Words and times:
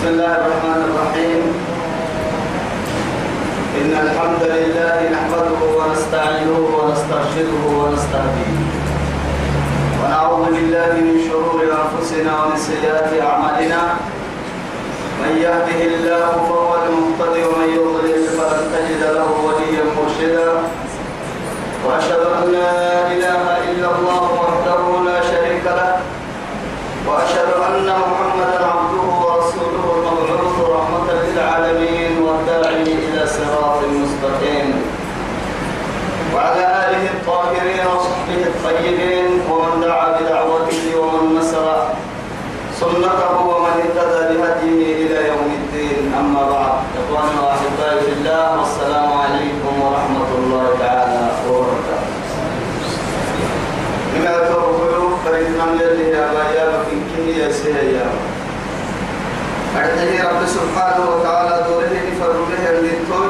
بسم 0.00 0.08
الله 0.08 0.36
الرحمن 0.36 0.80
الرحيم. 0.88 1.42
إن 3.80 3.92
الحمد 4.06 4.42
لله 4.56 4.98
نحمده 5.16 5.60
ونستعينه 5.78 6.60
ونسترشده 6.76 7.62
ونستهديه. 7.80 8.60
ونعوذ 10.00 10.44
بالله 10.56 10.92
من 11.04 11.16
شرور 11.28 11.60
أنفسنا 11.82 12.32
ومن 12.40 12.56
سيئات 12.56 13.12
أعمالنا. 13.12 13.82
من 15.20 15.32
يهده 15.36 15.80
الله 15.92 16.28
فهو 16.48 16.70
المهتدي 16.80 17.42
ومن 17.44 17.68
يضلل 17.76 18.24
فلن 18.36 18.62
تجد 18.72 19.02
له 19.04 19.28
وليا 19.44 19.84
مرشدا. 19.96 20.50
وأشهد 21.84 22.22
أن 22.40 22.44
لا 22.56 22.72
إله 23.12 23.44
إلا 23.68 23.88
الله 23.96 24.29
وعلى 36.40 36.66
آله 36.84 37.04
الطاهرين 37.16 37.86
وصحبه 37.86 38.42
الطيبين 38.52 39.30
ومن 39.50 39.80
دعا 39.80 40.08
بدعوته 40.16 40.84
ومن 41.00 41.36
نصر 41.38 41.66
سنته 42.80 43.34
ومن 43.50 43.74
اهتدى 43.84 44.20
بهديه 44.28 45.06
إلى 45.06 45.28
يوم 45.28 45.48
الدين. 45.60 46.14
أما 46.20 46.42
بعد 46.50 46.72
إخواني 47.00 47.36
وأحبائي 47.44 48.00
في 48.00 48.12
الله 48.12 48.58
والسلام 48.58 49.08
عليكم 49.22 49.72
ورحمة 49.84 50.30
الله 50.38 50.66
تعالى 50.80 51.24
وبركاته. 51.48 52.14
من 54.14 54.26
أتوقع 54.26 54.92
فريدنا 55.24 55.64
من 55.64 55.80
اللي 55.80 56.08
يا 56.10 56.24
بايا 56.32 56.64
بكين 56.88 57.28
يا 57.40 57.52
سيا 57.52 58.08
أرجه 59.76 60.12
رب 60.28 60.42
سبحانه 60.46 61.04
وتعالى 61.10 61.64
دوره 61.68 62.04
فرده 62.20 62.70
اللي 62.70 62.96
توي 63.08 63.28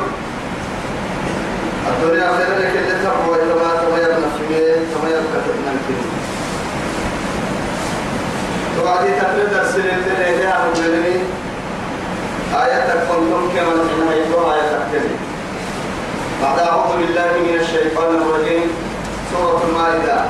الدنيا 1.91 2.29
خير 2.37 2.59
لك 2.59 2.75
اللي 2.77 2.95
كما 3.03 3.99
يبنى 3.99 4.29
في 4.39 4.45
كما 4.95 5.09
يبقى 5.09 5.39
تبنى 5.47 5.71
الكلمة 5.77 6.11
وبعدين 8.81 9.13
تقريبا 9.21 9.53
درس 9.53 9.75
اللي 9.77 10.35
إليها 10.35 10.67
مبينني 10.69 11.21
آية 12.55 12.95
كنتم 13.09 13.49
كما 13.57 13.73
تنهيتها 13.91 14.55
آية 14.55 14.69
تقريبا 14.71 15.17
بعد 16.43 16.59
أعوذ 16.59 16.97
بالله 16.99 17.31
من 17.47 17.61
الشيطان 17.61 18.15
الرجيم 18.17 18.71
سورة 19.33 19.63
المائدة. 19.69 20.25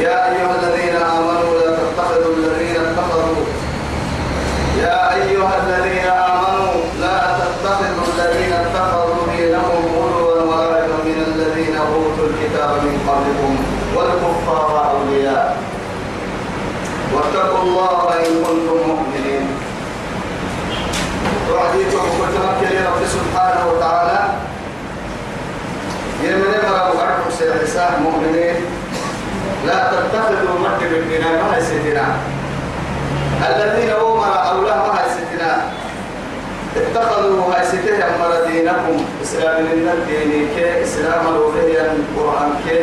يا 0.00 0.32
أيها 0.32 0.54
الذين 0.62 0.96
آمنوا 0.96 1.54
لا 1.60 1.76
تتخذوا 1.76 2.34
الذين 2.36 2.76
اتخذوا 2.76 3.44
يا 4.82 5.14
أيها 5.14 5.52
الذين 5.66 6.06
آمنوا 6.06 6.74
لا 7.00 7.36
تتخذوا 7.40 8.06
الذين 8.14 8.52
اتخذوا 8.52 9.26
دينهم 9.36 9.84
غلوا 9.96 10.42
ولعبا 10.42 10.96
من 11.04 11.18
الذين 11.26 11.76
أوتوا 11.76 12.26
الكتاب 12.30 12.70
من 12.70 12.94
قبلكم 13.08 13.56
والكفار 13.96 14.90
أولياء 14.90 15.56
واتقوا 17.14 17.62
الله 17.62 18.08
إن 18.18 18.32
كنتم 18.44 18.88
مؤمنين 18.88 19.46
وعديكم 21.52 22.04
وتمكن 22.20 22.76
رب 22.86 23.02
سبحانه 23.42 23.66
وتعالى. 23.74 24.18
يمني 26.22 26.58
مرة 26.62 26.94
وعدكم 26.96 27.30
سيحساه 27.38 27.98
مؤمنين 28.00 28.54
لا 29.66 29.90
تتخذوا 29.90 30.58
مد 30.62 30.80
بالبناء 30.90 31.42
ما 31.42 31.58
يستنا 31.58 32.06
الذين 33.50 33.90
أمر 33.90 34.50
أولاه 34.50 34.86
ما 34.92 35.00
يستنا 35.06 35.52
اتخذوا 36.76 37.54
هاي 37.54 37.66
ستة 37.66 37.98
أمر 38.14 38.30
دينكم 38.46 39.04
إسلام 39.22 39.62
من 39.62 39.88
الدين 39.94 40.48
كي 40.56 40.82
إسلام 40.84 41.26
الوهي 41.26 41.80
القرآن 41.80 42.50
كي. 42.68 42.80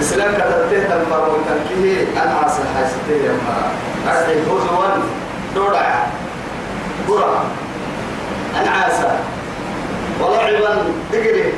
إسلام 0.00 0.30
كتبته 0.34 0.82
تنفر 0.90 1.22
وتنكيه 1.30 2.02
أنعس 2.22 2.56
هاي 2.74 2.84
ستة 2.90 3.30
أمر 3.30 3.62
أرحي 4.10 4.34
هزوا 4.42 4.86
دورع 5.54 6.06
قرى 7.08 7.42
أنعاسا 8.60 9.18
ولعبا 10.20 10.84
تجري 11.12 11.52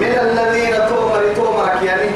من 0.00 0.12
الذين 0.22 0.74
تؤمر 0.88 1.22
تؤمرك 1.36 1.82
يعني. 1.82 2.10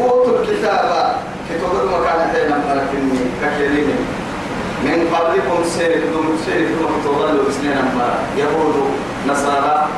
أوتوا 0.00 0.38
الكتاب. 0.38 1.16
كتب 1.50 1.84
مكان 1.92 2.20
حين 2.32 2.50
ملكني 2.50 3.20
كشرين 3.42 3.90
من 4.84 5.14
قبلكم 5.14 5.64
سيرك 5.64 6.02
دون 6.12 6.38
سيرك 6.46 6.68
دون 6.80 6.92
تضلوا 7.04 7.48
بسنين 7.48 7.72
أمبارا 7.72 8.18
يهود 8.36 8.90
نصارى. 9.28 9.88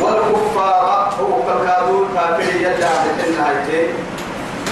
والكفار 0.00 1.14
هو 1.20 1.42
كالكادو 1.42 2.04
كافر 2.14 2.56
يجع 2.56 2.88
بحنا 3.18 3.48
هايتين 3.48 3.94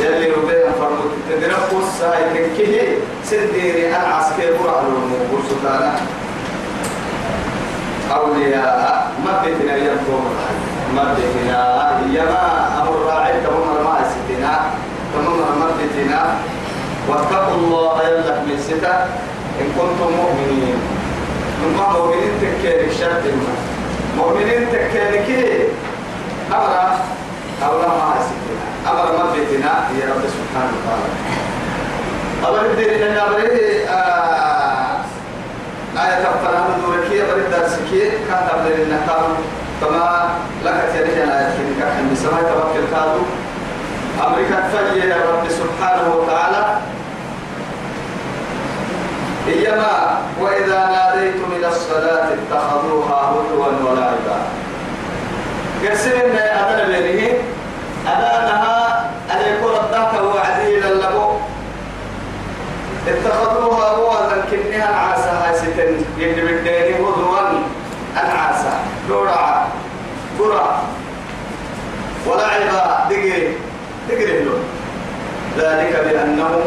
يلي 0.01 0.31
ربنا 0.31 0.73
فرمت 0.81 1.13
تدرك 1.31 1.69
الساي 1.83 2.23
تنكيه 2.35 2.99
سديري 3.25 3.89
أنا 3.97 4.15
عسكري 4.15 4.59
برع 4.59 4.81
الموقور 4.81 5.41
سلطانا 5.49 5.95
أولياء 8.13 9.13
ينفوم 9.77 10.25
ما 10.95 11.15
بيتنا 11.15 11.91
يما 12.13 12.45
أمر 12.83 12.97
راعي 13.07 13.33
تمام 13.41 13.85
ما 13.85 13.97
ستنا 14.11 14.61
تمام 15.15 15.59
ما 15.61 15.69
بيتنا 15.79 16.21
واتقوا 17.09 17.55
الله 17.55 18.03
يلك 18.03 18.39
من 18.47 18.59
ستا 18.69 19.09
إن 19.61 19.67
كنتم 19.79 20.11
مؤمنين. 20.17 20.79
نما 21.63 21.93
مؤمنين 21.93 22.31
تكيرك 22.41 22.93
شرط 23.01 23.25
مؤمنين 24.19 24.67
تكيرك 24.73 25.29
أمر 26.53 26.99
أولا 27.67 27.89
ما 27.89 28.15
ستنا. 28.21 28.76
أمر 28.91 29.07
ما 29.19 29.33
بيتنا 29.33 29.73
يا 30.01 30.07
رب 30.13 30.23
سبحانه 30.37 30.73
وتعالى. 30.77 31.11
أمر 32.49 32.71
الدين 32.71 33.09
لنا 33.09 33.25
بريه 33.29 33.87
آية 35.97 36.25
تفرح 36.25 36.65
دوركية 36.85 37.23
بريد 37.33 37.51
درسكية 37.51 38.11
كان 38.29 38.49
قبل 38.49 38.73
النكام 38.73 39.31
كما 39.81 40.29
لك 40.65 40.79
تريد 40.95 41.19
أن 41.19 41.29
آية 41.29 41.49
كنك 41.57 41.87
عند 41.97 42.15
سماء 42.15 42.43
توكل 42.43 42.87
كادو 42.93 43.23
أمريكا 44.27 44.69
تفجي 44.73 45.09
يا 45.09 45.17
رب 45.17 45.49
سبحانه 45.49 46.15
وتعالى. 46.15 46.63
إيما 49.49 50.19
وإذا 50.41 50.79
ناديتم 50.87 51.49
إلى 51.57 51.69
الصلاة 51.69 52.29
اتخذوها 52.37 53.33
هزوا 53.33 53.91
ولعبا. 53.91 54.39
قسمنا 55.85 56.45
أدنى 56.61 57.03
بينه 57.03 57.35
أدانها 58.09 59.11
أن 59.33 59.41
يكون 59.53 59.75
الضحك 59.75 60.15
وعديلا 60.23 60.87
له 60.87 61.41
اتخذوها 63.09 63.89
هوزا 63.89 64.45
كنها 64.51 64.87
عاسى 64.87 65.31
هاي 65.31 65.59
ستن 65.59 66.05
يدي 66.19 66.41
بالديني 66.41 66.95
هزوا 66.95 67.41
العاسى 68.17 68.73
دورا 69.09 69.67
قرى 70.39 70.83
ولعبا 72.27 73.07
دقري 73.11 73.57
دقري 74.09 74.45
له 74.45 74.59
ذلك 75.59 75.93
بأنه 76.05 76.61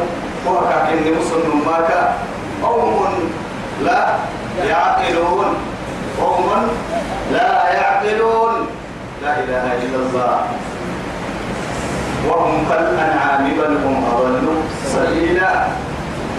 هو 0.47 0.59
كأن 0.69 1.13
مسلم 1.19 1.63
ماك 1.65 2.15
قوم 2.63 3.31
لا 3.83 4.15
يعقلون. 4.67 5.55
قوم 6.19 6.67
لا 7.31 7.73
يعقلون. 7.73 8.67
لا 9.23 9.39
إله 9.39 9.65
إلا 9.83 9.97
الله. 10.05 10.41
وهم 12.27 12.65
كالأنعام 12.69 13.43
بل 13.57 13.77
هم 13.85 14.05
أضل 14.15 14.47
سبيلا. 14.85 15.65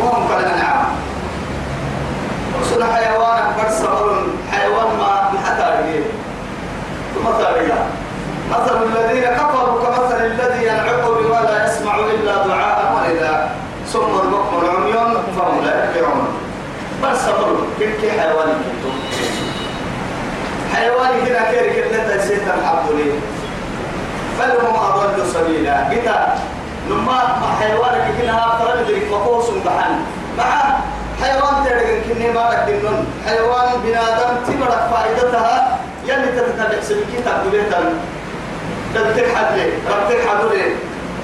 وهم 0.01 0.29
كالأنعام 0.29 0.85
وصل 2.61 2.85
حيوان 2.85 3.39
صبر 3.71 4.27
حيوان 4.53 4.87
ما 4.99 5.31
حتى 5.47 6.03
ثم 7.15 7.31
تاريا 7.43 7.87
مثل 8.51 8.83
الذين 8.83 9.25
كفروا 9.25 9.83
كمثل 9.85 10.27
الذي 10.27 10.65
ينعق 10.67 11.11
بما 11.11 11.41
لا 11.51 11.67
يسمع 11.67 11.97
إلا 11.97 12.47
دعاء 12.47 12.93
وإذا 12.97 13.51
ثم 13.93 14.01
البكم 14.01 14.57
عمي 14.71 14.93
فهم 15.37 15.65
لا 15.65 15.85
يرجعون 15.85 16.29
بل 17.03 17.17
صبر 17.17 17.57
كل 17.79 18.11
حيوان 18.21 18.49
حيوان 20.75 21.09
كنا 21.27 21.51
كيرك 21.51 21.87
اللي 21.87 22.19
تسيت 22.19 22.43
الحمد 22.43 22.91
لله 22.91 23.40
بل 24.41 24.67
هم 24.67 24.77
أضل 24.77 25.27
سبيلا 25.33 25.75
قتا 25.91 26.39
نما 26.91 27.21
حيوانك 27.61 28.05
كنا 28.21 28.59
فرد 28.59 28.91
ذلك 28.91 29.11
مقوس 29.13 29.45
بحن 29.51 29.93
مع 30.39 30.79
حيوان 31.23 31.65
ترى 31.65 32.01
كني 32.01 32.33
ما 32.33 32.51
لكنن 32.53 33.05
حيوان 33.27 33.69
بنادم 33.85 34.37
تبرك 34.49 34.89
فائدتها 34.93 35.79
يلي 36.07 36.27
تتبع 36.27 36.81
سلكي 36.83 37.19
تقبلتن 37.25 37.93
تبتك 38.95 39.35
حد 39.37 39.57
لي 39.59 39.71
تبتك 39.89 40.29
حد 40.29 40.45
لي 40.53 40.75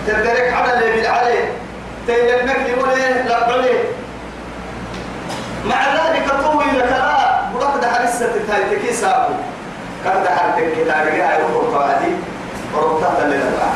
تدرك 0.06 0.52
على 0.52 0.72
اللي 0.78 0.92
بالعلي 0.96 1.38
تيلمك 2.06 2.60
لوله 2.76 3.22
لبعله 3.22 3.78
مع 5.66 5.80
ذلك 5.94 6.30
طوي 6.44 6.78
لك 6.78 6.90
لا 6.92 7.40
برك 7.54 7.82
ده 7.82 7.90
حرسة 7.92 8.32
تايتكي 8.48 8.92
ساقو 8.92 9.32
ده 10.04 10.30
حرتك 10.36 10.72
كتاري 10.72 11.22
هاي 11.22 11.42
روح 11.42 11.86
وربطة 12.76 13.23
اللي 13.25 13.37
نبع 13.37 13.70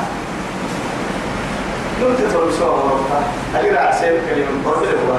نمت 2.00 2.32
شو 2.58 2.64
وربطة 2.64 3.20
اللي 3.58 3.70
راح 3.70 4.00
سيب 4.00 4.20
كلمة 4.30 4.64
برد 4.64 4.86
هو 4.86 5.14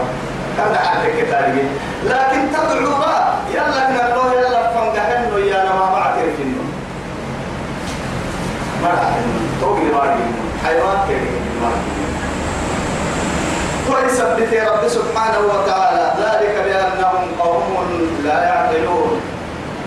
كان 0.58 0.76
حرتك 0.76 1.26
كتاري 1.26 1.64
لكن 2.06 2.42
تدعو 2.54 3.00
بقى. 3.00 3.34
يلا 3.54 3.92
نقول 3.92 4.34
يلا 4.34 4.74
فنقهن 4.74 5.34
ويا 5.34 5.62
أنا 5.64 5.74
ما 5.76 5.92
بعترف 5.94 6.40
إنه 6.42 6.64
ما 8.84 8.88
راح 8.90 9.20
توقي 9.62 9.84
ما 9.84 10.18
حيوان 10.66 10.98
كريم 11.08 11.42
ما 11.62 11.72
ويثبت 13.96 14.54
رب 14.54 14.88
سبحانه 14.88 15.40
وتعالى. 15.40 16.14
ذلك 16.20 16.56
بأنهم 16.66 17.28
قوم 17.40 17.88
لا 18.24 18.44
يعقلون. 18.44 19.21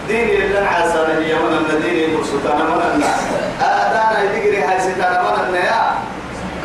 دين 0.09 0.43
اللي 0.43 0.59
عسى 0.59 0.99
هي 0.99 1.35
من 1.35 1.67
الدين 1.71 2.17
مرسوتان 2.17 2.57
من 2.57 2.83
الناس 2.95 3.21
آدانا 3.61 4.23
يدقري 4.23 4.63
هاي 4.63 4.81
ستان 4.81 5.25
من 5.25 5.47
النيا 5.47 5.83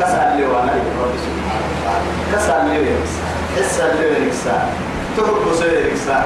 كسر 0.00 0.36
لي 0.36 0.46
وأنا 0.46 0.72
رب 1.02 1.14
سبحانه. 1.24 1.66
وتعالى 1.80 2.08
كسر 2.32 2.58
لي 2.68 2.78
ونكسا 2.78 3.22
حسا 3.56 3.84
لي 3.94 4.06
ونكسا 4.10 4.68
تحب 5.16 5.54
سير 5.58 5.86
ونكسا 5.88 6.24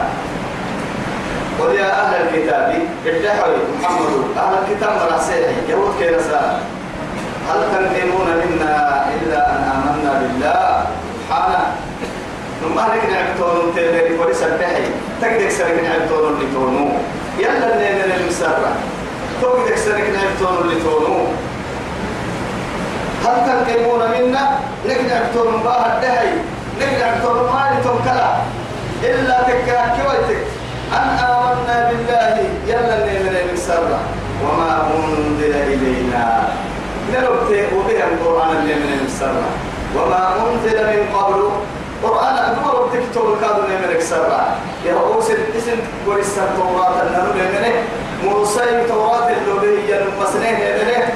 قل 1.61 1.75
يا 1.75 2.02
أهل 2.02 2.14
الكتاب 2.14 2.82
ادعوا 3.06 3.56
محمد. 3.82 4.37
أهل 4.37 4.55
الكتاب 4.62 4.93
مرسيحي 5.12 5.55
يهود 5.69 5.94
كيرسال 5.99 6.58
هل 7.49 7.61
تنقمون 7.72 8.28
منا 8.43 9.06
إلا 9.22 9.50
أن 9.52 9.62
آمنا 9.75 10.12
بالله؟ 10.20 10.87
سبحانه. 11.28 11.64
ثم 12.64 12.78
هلك 12.78 13.02
نعبتون 13.11 13.75
تيري 13.75 14.19
وليس 14.19 14.43
الدحي 14.43 14.84
تقدر 15.20 15.50
سرك 15.50 15.81
نعبتون 15.84 16.34
اللي 16.34 16.46
تونو 16.55 16.88
يلا 17.38 17.76
نين 17.76 18.12
المسرة 18.20 18.72
تقدر 19.43 19.76
سرك 19.76 20.05
نعبتون 20.16 20.62
اللي 20.64 20.82
تونو 20.82 21.16
هل 23.25 23.37
تنقمون 23.46 24.00
منا 24.11 24.58
نقدر 24.87 25.56
باه 25.64 25.87
الدحي 25.96 26.28
نقدر 26.81 27.43
ما 27.52 27.70
لتنكلا 27.75 28.34
إلا 29.02 29.43
تكاكي 29.43 30.02
ويتك 30.08 30.44
أن 30.93 31.08
آمنا 31.19 31.90
بالله 31.90 32.44
يلا 32.66 33.06
نين 33.06 33.37
المسرة 33.49 34.00
وما 34.44 34.88
أنزل 34.96 35.55
إلينا 35.55 36.49
نربت 37.12 37.66
وبها 37.76 38.05
القرآن. 38.12 38.34
اللي 38.64 38.75
من 38.75 39.00
السرة 39.06 39.49
وما 39.96 40.28
أنزل 40.37 40.76
من 40.87 41.16
قبل 41.16 41.50
قرآن 42.02 42.37
أدور 42.38 42.88
تكتب 42.93 43.37
كادو 43.41 43.62
من 43.62 43.96
السرة 43.96 44.56
يا 44.87 44.94
رؤوس 44.94 45.31
الاسم 45.31 45.79
ورسا 46.06 46.43
التوراة 46.44 47.02
النمو 47.02 47.32
منه 47.35 47.73
موسى 48.25 48.85
توراة 48.88 49.29
اللولية 49.29 49.96
المسنين 50.02 50.55
منه 50.55 51.12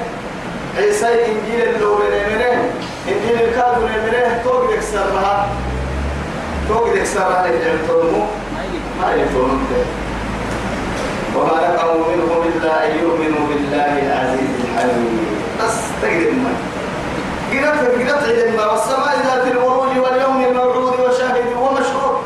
عيسى 0.76 1.06
إنجيل 1.06 1.68
اللولية 1.68 2.26
منه 2.26 2.70
إنجيل 3.08 3.48
الكادو 3.48 3.80
منه 3.80 4.42
توقدك 4.44 4.80
سرها 4.92 5.48
توقدك 6.68 7.04
سرها 7.04 7.46
للعلم 7.48 8.26
ما 9.00 9.14
يفهمون 9.14 9.66
وما 11.36 11.74
نقموا 11.74 12.04
منهم 12.16 12.42
إلا 12.54 12.86
أن 12.86 12.98
يؤمنوا 12.98 13.46
بالله 13.48 13.92
العزيز 14.06 14.50
الحميد. 14.64 15.28
بس 15.60 15.76
تقدم 16.02 16.38
ما. 16.44 16.77
قرأت 17.52 17.80
قرأت 17.98 18.24
عدما 18.28 18.66
والسماء 18.66 19.16
ذات 19.26 19.46
الورود 19.52 19.96
واليوم 19.96 20.44
الموعود 20.44 21.00
وشاهد 21.00 21.46
ومشهود 21.62 22.16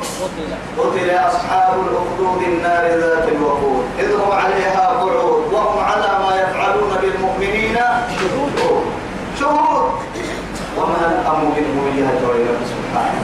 قتل 0.78 1.10
أصحاب 1.10 1.74
الأخدود 1.86 2.42
النار 2.42 2.84
ذات 2.86 3.28
الوقود. 3.28 3.84
إذ 3.98 4.14
هم 4.14 4.32
عليها 4.32 4.86
قعود 4.88 5.52
وهم 5.52 5.78
على 5.84 6.10
ما 6.24 6.32
يفعلون 6.42 6.90
بالمؤمنين 7.02 7.76
شهود. 8.18 8.84
شهود. 9.40 9.92
وما 10.76 11.22
نقموا 11.24 11.50
منهم 11.56 11.84
إلا 11.98 12.08
رب 12.48 12.62
سبحانه 12.72 13.22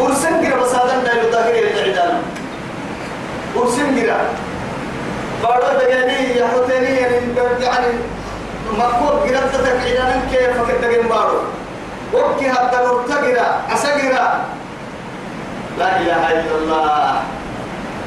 ورسن 0.00 0.46
قرأ 0.46 0.62
بس 0.62 0.74
هذا 0.74 1.02
لا 1.04 1.22
يظاهر 1.22 1.54
الإعدام 1.54 2.22
قرأ 3.96 4.20
بارو 5.42 5.78
دجاني 5.78 6.36
يا 6.36 6.46
حتني 6.46 6.96
يعني 7.64 7.88
مقبول 8.72 9.14
قرأت 9.28 9.54
تكعينا 9.54 10.22
كيف 10.32 10.54
كتجن 10.68 11.08
بارو 11.08 11.38
وكي 12.14 12.50
حتى 12.52 12.76
نرتقرا 12.76 13.48
أسقرأ. 13.74 14.44
لا 15.78 16.00
إله 16.00 16.32
إلا 16.32 16.54
الله. 16.58 17.22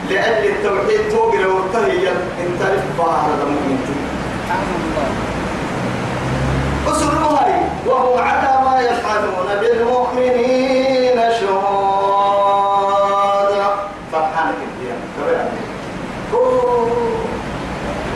لأجل 0.09 0.45
التوحيد 0.49 1.01
توقر 1.11 1.47
ورتهي 1.47 2.07
أنت 2.39 2.61
رفاه 2.61 3.11
هذا 3.11 3.45
مؤمن. 3.45 3.79
أسرها 6.87 7.47
وهو 7.85 8.17
على 8.17 8.51
ما 8.65 8.81
يفعلون 8.81 9.49
بالمؤمنين 9.61 11.17
شهود 11.39 12.67
فرحانك 14.11 14.59
الديان 14.67 14.99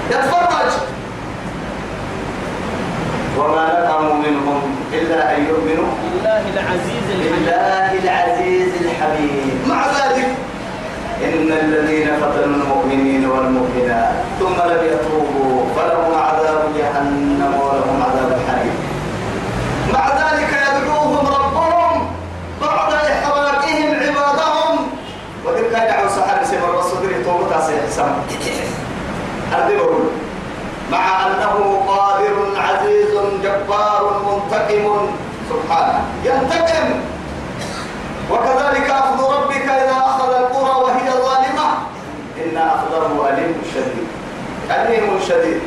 يتفرج 0.09 0.73
وما 3.37 3.65
نقموا 3.85 4.13
منهم 4.13 4.75
إلا 4.93 5.30
أن 5.41 5.47
يؤمنوا 5.47 5.91
بالله 6.01 6.43
العزيز 6.53 7.05
الحميد. 7.15 7.31
بالله 7.33 7.91
العزيز 8.03 8.71
الحميد. 8.85 9.53
مع 9.67 9.81
ذلك 9.97 10.29
إن 11.25 11.49
الذين 11.65 12.07
فتنوا 12.21 12.55
المؤمنين 12.61 13.25
والمؤمنات 13.25 14.13
ثم 14.39 14.57
لم 14.71 14.81
يتوبوا 14.91 15.65
فلهم 15.75 16.13
عذاب 16.27 16.61
جهنم 16.77 17.53
ولهم 17.61 17.97
عذاب 18.07 18.29
الحريق. 18.39 18.77
مع 19.93 20.05
ذلك 20.21 20.51
يدعوهم 20.67 21.25
ربهم 21.27 22.07
بعد 22.61 22.93
إحراقهم 22.93 23.89
عبادهم. 24.03 24.75
وتلك 25.45 25.71
يدعو 25.71 26.09
سحر 26.09 26.43
سمر 26.45 26.69
الرسول 26.69 27.23
توبة 27.25 27.59
سيحسن 27.67 28.11
أدبروا 29.53 30.05
مع 30.91 31.27
أنه 31.27 31.81
قادر 31.87 32.35
عزيز 32.57 33.13
جبار 33.43 34.03
منتقم 34.27 35.07
سبحانه. 35.51 36.03
ينتقم. 36.23 36.87
وكذلك 38.31 38.89
أخذ 38.89 39.19
ربك 39.35 39.65
إذا 39.65 39.97
أخذ 40.05 40.33
القرى 40.33 40.83
وهي 40.83 41.07
ظالمة. 41.11 41.67
إن 42.37 42.57
أخذه 42.57 43.29
أليم 43.29 43.53
شديد. 43.73 44.07
أليم 44.71 45.19
شديد. 45.27 45.61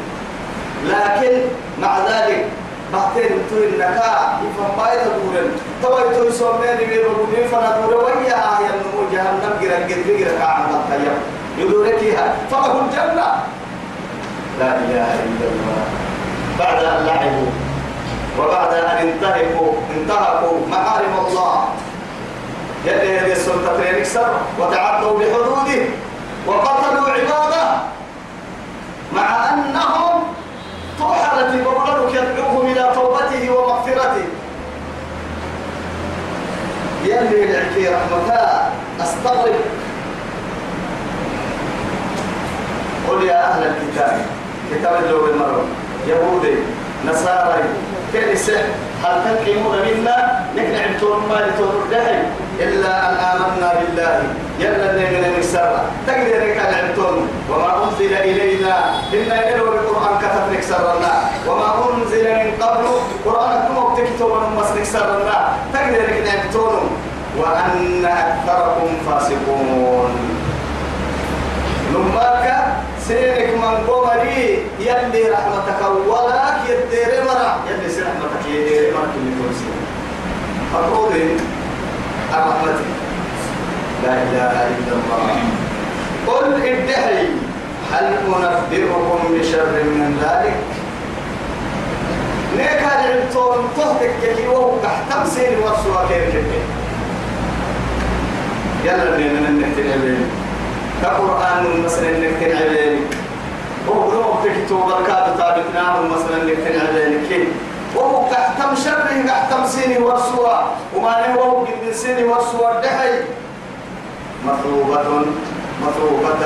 لكن 0.85 1.33
مع 1.81 1.99
ذلك 1.99 2.47
بعدين 2.93 3.33
تقول 3.51 3.63
النكاء 3.63 4.41
يفهم 4.45 4.71
بايت 4.79 5.03
دورن 5.03 5.49
توي 5.83 6.15
توي 6.15 6.33
سومين 6.33 6.77
بيربوني 6.89 7.49
فنادور 7.49 8.05
ويا 8.05 8.39
آية 8.59 8.73
نمو 8.81 9.01
جهنم. 9.13 9.53
جرا 9.61 9.79
جرا 9.89 10.19
جرا 10.19 10.39
كعم 10.39 10.75
الطيب 10.75 11.17
يدوركها 11.59 12.35
فله 12.51 12.81
الجنة. 12.81 13.29
لا 14.61 14.71
إله 14.77 15.11
إلا 15.27 15.47
الله. 15.53 15.83
بعد 16.59 16.85
أن 16.85 17.07
لعبوا 17.07 17.51
وبعد 18.39 18.75
أن 18.75 19.09
انتهكوا 19.09 19.73
انتهكوا 19.97 20.59
محارم 20.71 21.27
الله. 21.27 21.69
يلي 22.85 23.19
هذه 23.19 23.33
السلطتين 23.33 23.95
اكسر 23.95 24.29
وتعدوا 24.59 25.19
بحدوده 25.19 25.83
وقتلوا 26.47 27.09
عباده 27.09 27.77
مع 29.15 29.55
أنهم 29.55 30.23
طحنت 31.01 31.65
بقولك 31.65 32.15
يدعوهم 32.15 32.67
إلى 32.67 32.93
توبته 32.95 33.51
ومغفرته. 33.51 34.25
يلي 37.05 37.45
العكي 37.45 37.89
رحمتها 37.89 38.73
أستغرب. 39.01 39.55
قل 43.09 43.23
يا 43.23 43.53
أهل 43.53 43.63
الكتاب 43.63 44.21
كتاب 44.71 45.05
اللغة 45.05 45.31
المرة 45.31 45.65
يهودي 46.09 46.55
كنيسة 48.15 48.59
هل 49.05 49.15
تنقمون 49.25 49.79
منا؟ 49.87 50.17
نحن 50.57 50.75
عبتون 50.85 51.19
ما 51.29 51.35
لتون 51.35 51.91
دهي. 51.91 52.23
إلا 52.61 53.11
أن 53.11 53.15
آمنا 53.15 53.71
بالله. 53.81 54.23
يلا 54.59 54.93
من 54.93 55.35
نكسر 55.37 55.71
تقدر 56.07 56.43
كان 56.55 56.75
عبتون 56.75 57.29
وما 57.51 57.71
أنزل 57.85 58.15
إلينا. 58.15 58.77
إنا 59.15 59.55
إلو 59.55 59.65
القرآن 59.65 60.15
كتب 60.23 60.45
نكسرنا 60.53 61.13
وما 61.49 61.69
أنزل 61.87 62.25
من 62.25 62.51
قبل. 62.63 62.87
قرآن 63.27 63.59
كم 63.67 63.95
تكتب 63.97 64.31
ونمس 64.31 64.71
نكسرنا 64.79 65.39
تقدر 65.73 66.07
كان 66.07 66.27
عبتون 66.39 66.91
وأن 67.39 68.05
أكثركم 68.05 68.91
فاسقون. 69.07 70.11
لماك 71.95 72.47
سيرك 73.09 73.55
من 73.55 73.87
قمري 73.89 74.67
يلي 74.81 75.23
رحمتك 75.31 75.81
ولك 76.09 76.57
يدير 76.69 77.25
مرة 77.25 77.61
يلي 77.71 77.89
سير 77.95 78.05
رحمتك 78.05 78.47
يدير 78.49 78.93
مرة 78.95 79.07
كل 79.15 79.29
كرسي 79.39 79.71
مفروض 80.73 81.13
الرحمة 82.35 82.81
لا 84.05 84.13
إله 84.23 84.53
إلا 84.77 84.93
الله. 84.93 85.37
قل 86.27 86.55
ادعي 86.63 87.27
هل 87.93 88.05
أنبئكم 88.05 89.19
بشر 89.41 89.67
من 89.85 90.19
ذلك؟ 90.23 90.57
نيكا 92.59 93.05
العلتون 93.05 93.69
تهتك 93.77 94.11
كي 94.23 94.49
وهو 94.49 94.77
تحتم 94.83 95.27
سين 95.35 95.59
ورسوا 95.59 96.09
كيف 96.09 96.35
يلا 98.85 99.17
بينا 99.17 99.51
نحتل 99.51 99.93
علينا 99.93 100.44
كقرآن 101.03 101.83
مثلا 101.85 102.09
علينا 102.43 103.01
وهو 103.89 104.13
لو 104.13 104.35
تكتو 104.45 104.87
بركات 104.87 105.39
تابتنا 105.39 106.01
مثلا 106.01 106.45
نحتل 106.45 106.87
علينا 106.89 107.29
كيف 107.29 107.49
وهو 107.97 108.31
تحتم 108.31 108.75
شره 108.85 109.27
تحتم 109.27 109.67
سين 109.67 110.03
ورسوا 110.03 110.59
وما 110.97 111.27
نهو 111.29 111.65
قد 111.65 111.93
سين 111.93 112.25
ورسوا 112.25 112.81
دحي 112.81 113.11
مثوبة 114.45 115.25
مثوبة 115.83 116.45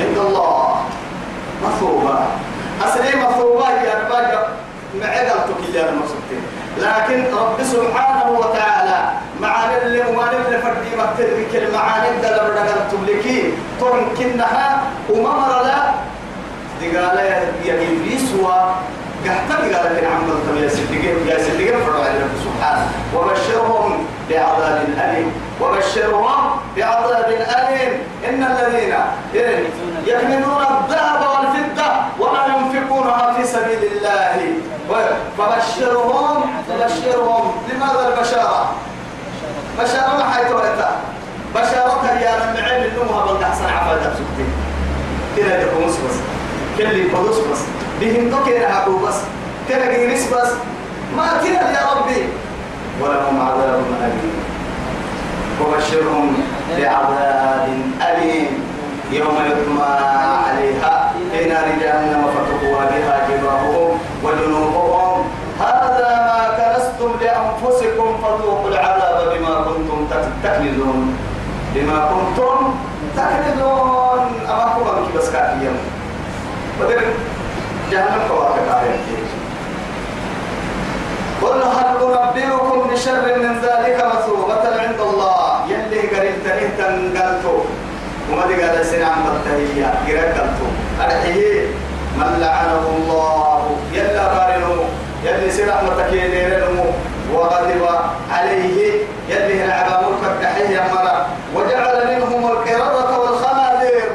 عند 0.00 0.18
الله. 0.18 0.76
مثوبة. 1.64 2.18
أصلي 2.84 3.08
مثوبة 3.08 3.68
هي 3.68 3.92
أربعة 3.96 4.48
معدلتك 5.00 5.74
يا 5.74 5.88
المقصودين 5.88 6.42
لكن 6.78 7.24
رب 7.36 7.62
سبحانه 7.62 8.30
وتعالى 8.38 9.10
معاني 9.40 9.82
اللي 9.82 10.00
وما 10.00 10.24
نبني 10.32 10.58
فردي 10.58 10.96
مكتب 10.98 11.54
المعاني 11.62 12.20
ده 12.22 12.36
لما 12.36 12.54
دخلت 12.54 13.08
لكي 13.08 13.52
تمكنها 13.80 14.82
وممر 15.10 15.62
لا. 15.64 15.82
دي 16.80 16.96
قال 16.98 17.18
يا 17.64 17.74
إبليس 17.74 18.34
و 18.42 18.46
قحتل 19.26 19.74
قال 19.76 19.96
لك 19.96 20.04
عم 20.04 20.56
يا 20.62 20.68
سيدي 20.68 21.08
يا 21.28 21.38
سيدي 21.38 21.68
فرع 21.72 21.98
رب 21.98 22.34
سبحانه. 22.44 22.86
وبشرهم 23.16 24.06
بعذاب 24.30 24.84
أليم. 24.98 25.32
وبشرهم 25.60 26.50
بعذاب 26.76 27.28
أليم. 27.30 27.92
إن 28.28 28.42
الذين 28.42 28.94
يكنزون 30.06 30.62
الذهب 30.62 31.20
والفضة 31.30 31.92
ولا 32.18 32.46
ينفقونها 32.46 33.32
في 33.36 33.44
سبيل 33.44 33.78
الله. 33.92 34.01
فبشرهم 36.82 37.52
لماذا 37.68 38.08
البشارة؟ 38.08 38.74
بشارة 39.78 40.16
ما 40.16 40.30
حيث 40.30 40.52
بشارتها 41.54 42.20
يا 42.20 42.52
من 42.52 42.64
علم 42.64 42.84
النمها 42.84 43.26
بل 43.26 43.42
أحسن 43.42 43.64
عفادة 43.64 44.02
سكتين. 44.02 44.52
كده 45.36 45.62
تكون 45.62 45.86
بس. 45.86 46.16
كل 46.78 46.96
يقولوس 46.96 47.38
بس. 47.38 47.58
بهم 48.00 48.30
تكير 48.30 48.66
هابو 48.66 49.06
بس. 49.06 49.14
كده 49.68 49.92
جيريس 49.92 50.26
بس. 50.32 50.48
ما 51.16 51.26
كده 51.44 51.70
يا 51.70 51.86
ربي. 51.96 52.28
ولهم 53.00 53.40
عذاب 53.40 53.82
أليم. 54.02 54.44
وبشرهم 55.60 56.36
بعذاب 56.78 57.68
أليم. 58.08 58.64
يوم 59.12 59.36
يطمع 59.46 59.84
عليها. 60.46 61.12
في 61.32 61.44
نار 61.44 61.64
جهنم 61.80 62.24
فتقوى 62.34 62.86
بها 62.86 63.28
جباههم. 63.30 63.98
وجنوبهم 64.24 65.24
هذا 65.60 66.08
ما 66.26 66.56
كنستم 66.56 67.12
فذوقوا 68.38 68.68
العذاب 68.68 69.34
بما 69.34 69.54
كنتم 69.60 70.08
تكنزون. 70.44 71.16
بما 71.74 71.98
كنتم 72.12 72.74
تكنزون. 73.16 74.20
أما 74.48 74.64
كما 74.74 75.20
بس 75.20 75.30
كافيا 75.30 75.72
بدر 76.80 77.02
جهنم 77.90 78.20
كواكب 78.28 78.68
آية 78.68 79.22
قل 81.42 81.62
هل 81.62 81.96
أنبئكم 82.02 82.90
بشر 82.92 83.38
من 83.38 83.58
ذلك 83.62 84.04
مثوبة 84.14 84.64
عند 84.80 85.00
الله؟ 85.00 85.66
يلي 85.68 86.00
قريب 86.00 86.34
تنه 86.44 86.68
تنقلتو. 86.78 87.56
وما 88.32 88.46
دي 88.46 88.62
قال 88.62 88.86
سنة 88.86 89.06
عن 89.06 89.22
بطهية 89.24 89.86
قلتو. 90.06 90.66
أرحيه. 91.00 91.66
من 92.16 92.40
لعنه 92.40 92.84
الله 92.96 93.76
يلا 93.92 94.34
بارنه 94.34 94.84
يلي 95.24 95.50
سنة 95.50 95.72
رحمتك 95.74 96.12
يديرنه 96.12 96.92
وغضب 97.32 97.82
عليه 98.30 98.92
يلي 99.28 99.66
نعبا 99.66 100.08
ملك 100.08 100.24
التحية 100.24 100.80
مرة 100.94 101.26
وجعل 101.54 102.06
منهم 102.06 102.46
القردة 102.50 103.18
والخنازير 103.18 104.10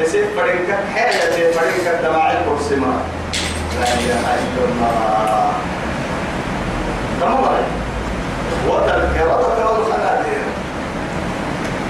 يصير 0.00 0.24
فرنك 0.36 0.78
حيلة 0.94 1.52
فرنك 1.52 2.00
تبع 2.02 2.32
الكرسي 2.32 2.76
مرة 2.76 3.02
لا 3.84 3.92
إله 3.92 4.26
إلا 4.44 4.64
الله 4.64 5.52
تمام 7.20 7.64
وتذكرة 8.68 9.36
والخنازير 9.72 10.44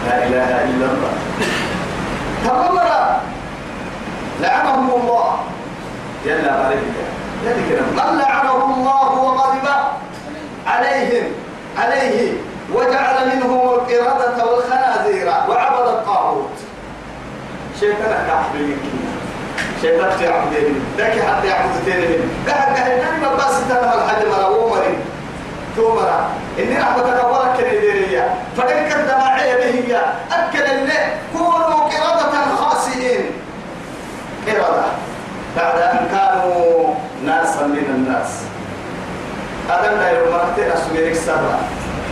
لا 0.07 0.27
إله 0.27 0.51
إلا 0.65 0.87
الله 0.93 1.15
تمام 2.45 2.79
لعنهم 4.41 4.91
الله 4.91 5.39
جل 6.27 6.49
عليك 6.49 6.97
يلي 7.45 7.81
من 7.81 8.19
لعنه 8.19 8.55
الله 8.75 9.11
وغضب 9.13 9.69
عليهم 10.67 11.27
عليه 11.79 12.33
وجعل 12.75 13.37
منهم 13.37 13.61
القردة 13.69 14.45
والخنازير 14.47 15.27
وعبد 15.49 15.89
الطاغوت. 15.89 16.57
كعب 17.81 18.55
يمكن 18.55 19.04
شيطان 19.85 20.11
تعبدين 20.21 20.85
ذاك 20.99 21.13
حتى 21.13 21.47
يعبد 21.47 21.85
تاني 21.87 22.17
قاعد 22.49 22.77
قاعد 22.77 23.01
نعم 23.23 23.37
بس 23.37 23.69
تنا 23.69 23.95
الحد 23.95 24.27
مرا 24.27 24.47
ومري 24.47 24.99
تومرا 25.77 26.29
إني 26.59 26.79
رحمتك 26.79 27.25
ولا 27.25 27.57
كنيديريا 27.57 28.35
فدك 28.57 28.97
الدماعية 28.97 29.55
به 29.57 29.97
أكل 30.33 30.63
اللي 30.63 30.99
كونوا 31.33 31.81
قردة 31.81 32.57
خاسئين. 32.57 33.31
قردة. 34.47 34.85
بعد 35.57 35.79
أن 35.79 36.09
كانوا 36.11 36.95
ناسا 37.25 37.67
من 37.67 37.87
الناس. 37.95 38.31
هذا 39.69 39.95
لا 39.97 40.11
يرمى 40.11 40.75
أسويرك 40.75 41.15
سبا 41.15 41.59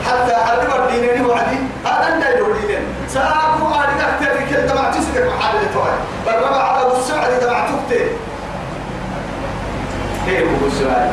حتى 0.06 0.34
حرب 0.34 0.88
الدين 0.88 1.26
وعدي 1.26 1.58
هذا 1.84 2.18
لا 2.20 2.30
يرمى 2.38 2.78
ساكو 3.08 3.66
أريد 3.66 4.00
أكتر 4.00 4.32
كل 4.48 4.68
تبع 4.68 4.90
تسلك 4.90 5.32
محل 5.38 5.58
توي 5.74 5.94
بربع 6.26 6.62
على 6.62 6.92
السعد 6.96 7.40
تبع 7.40 7.66
تكتي 7.66 8.04
كيف 10.26 10.48
هو 10.62 10.66
السؤال 10.66 11.10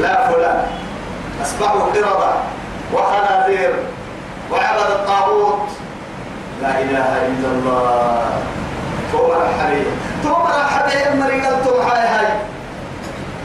لا 0.00 0.28
فلان. 0.28 0.66
أصبحوا 1.42 1.80
قردة 1.80 2.32
وخنازير 2.94 3.74
وعبد 4.52 4.90
الطاغوت. 4.90 5.68
لا 6.62 6.78
إله 6.78 7.26
إلا 7.26 7.48
الله. 7.48 8.22
تومر 9.12 9.46
الحبيب 9.48 9.86
تومر 10.22 10.50
الحبيب 10.64 11.20
مريقلتم 11.20 11.76
هاي 11.90 12.08
هاي. 12.08 12.32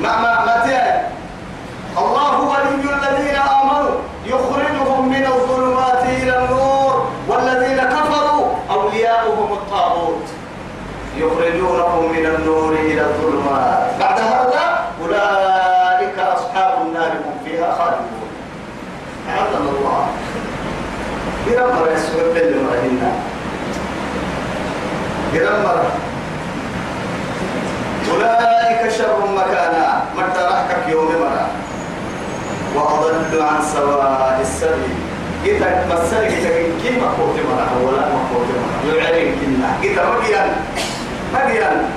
ما 0.02 0.18
ما 0.18 0.46
ما 0.46 0.64
تياي 0.66 1.02
الله 1.98 2.42
ولي 2.42 2.94
الذين 2.94 3.36
آمنوا 3.36 3.96
يخرجهم 4.26 5.10
من 5.10 5.26
الظلمات 5.26 6.04
إلى 6.04 6.46
النور 6.46 7.10
والذين 7.28 7.78
كفروا 7.78 8.46
أولياؤهم 8.72 9.54
الطاغوت 9.54 10.28
يخرجونهم 11.94 12.12
من 12.12 12.26
النور 12.26 12.74
إلى 12.74 13.02
الظلمات. 13.02 14.00
بعد 14.00 14.20
هذا 14.20 14.86
أولئك 15.02 16.20
أصحاب 16.20 16.88
النار 16.88 17.12
هم 17.12 17.38
فيها 17.46 17.76
خالدون. 17.78 18.30
أعاذنا 19.30 19.70
الله. 19.70 20.08
يرمر 21.48 21.92
يسوع 21.94 22.24
بل 22.36 22.56
مرهنا 22.64 23.12
يرمر 25.34 25.84
أولئك 28.12 28.92
شر 28.92 29.20
مكانا. 29.36 30.02
متى 30.18 30.42
رحكك 30.42 30.88
يوم 30.90 31.06
مرة. 31.06 31.48
وأضل 32.76 33.42
عن 33.42 33.62
سواء 33.74 34.38
السبيل. 34.42 34.98
إذا 35.46 35.86
مسألة 35.92 36.28
إذا 36.28 36.50
كيف 36.84 37.04
مقوت 37.04 37.36
مرة 37.50 37.74
ولا 37.86 38.04
مقوت 38.16 38.48
مرة. 38.48 38.96
يعلم 38.96 39.36
كنا 39.42 39.70
إذا 39.84 40.04
مديان 40.10 40.56
مديان 41.34 41.90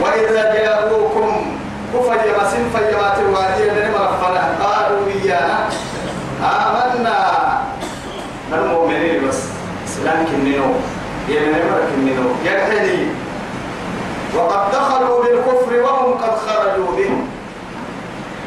وإذا 0.00 0.54
جاءوكم 0.54 1.56
كفي 1.94 2.28
مسين 2.40 2.64
فيمات 2.76 3.18
الوادي 3.18 3.64
لن 3.70 3.90
مرفنا 3.92 4.42
قالوا 4.64 5.06
إيانا. 5.24 5.68
آمنا. 6.42 7.18
المؤمنين 8.52 9.28
بس. 9.28 9.40
سلام 9.86 10.24
كنينو. 10.26 10.64
يمن 11.28 11.52
مرة 11.52 11.86
كنينو. 11.96 12.28
يرحلي 12.44 13.06
وقد 14.36 14.70
دخلوا 14.72 15.24
بالكفر 15.24 15.72
وهم 15.82 16.12
قد 16.12 16.36
خرجوا 16.46 16.96
به 16.96 17.10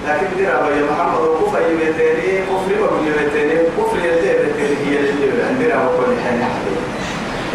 لكن 0.07 0.27
درا 0.37 0.69
يا 0.75 0.85
محمد 0.91 1.19
وكفر 1.19 1.61
يبتني 1.61 2.37
كفر 2.49 2.81
ويبتني 2.81 3.55
كفر 3.77 3.97
يبتني 4.05 4.77
هي 4.85 4.99
اللي 4.99 5.43
عندنا 5.49 5.75
وكل 5.87 6.11
حين 6.23 6.41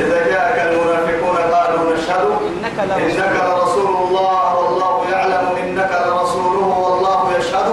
إذا 0.00 0.19
جاءك 0.33 0.59
المنافقون 0.73 1.37
قالوا 1.54 1.92
نشهد 1.95 2.28
إنك 2.57 3.33
لرسول 3.47 3.97
الله. 3.97 4.54
والله 4.57 5.11
يعلم 5.12 5.47
إنك 5.62 5.90
لرسوله 6.07 6.66
والله 6.85 7.21
يشهد 7.38 7.69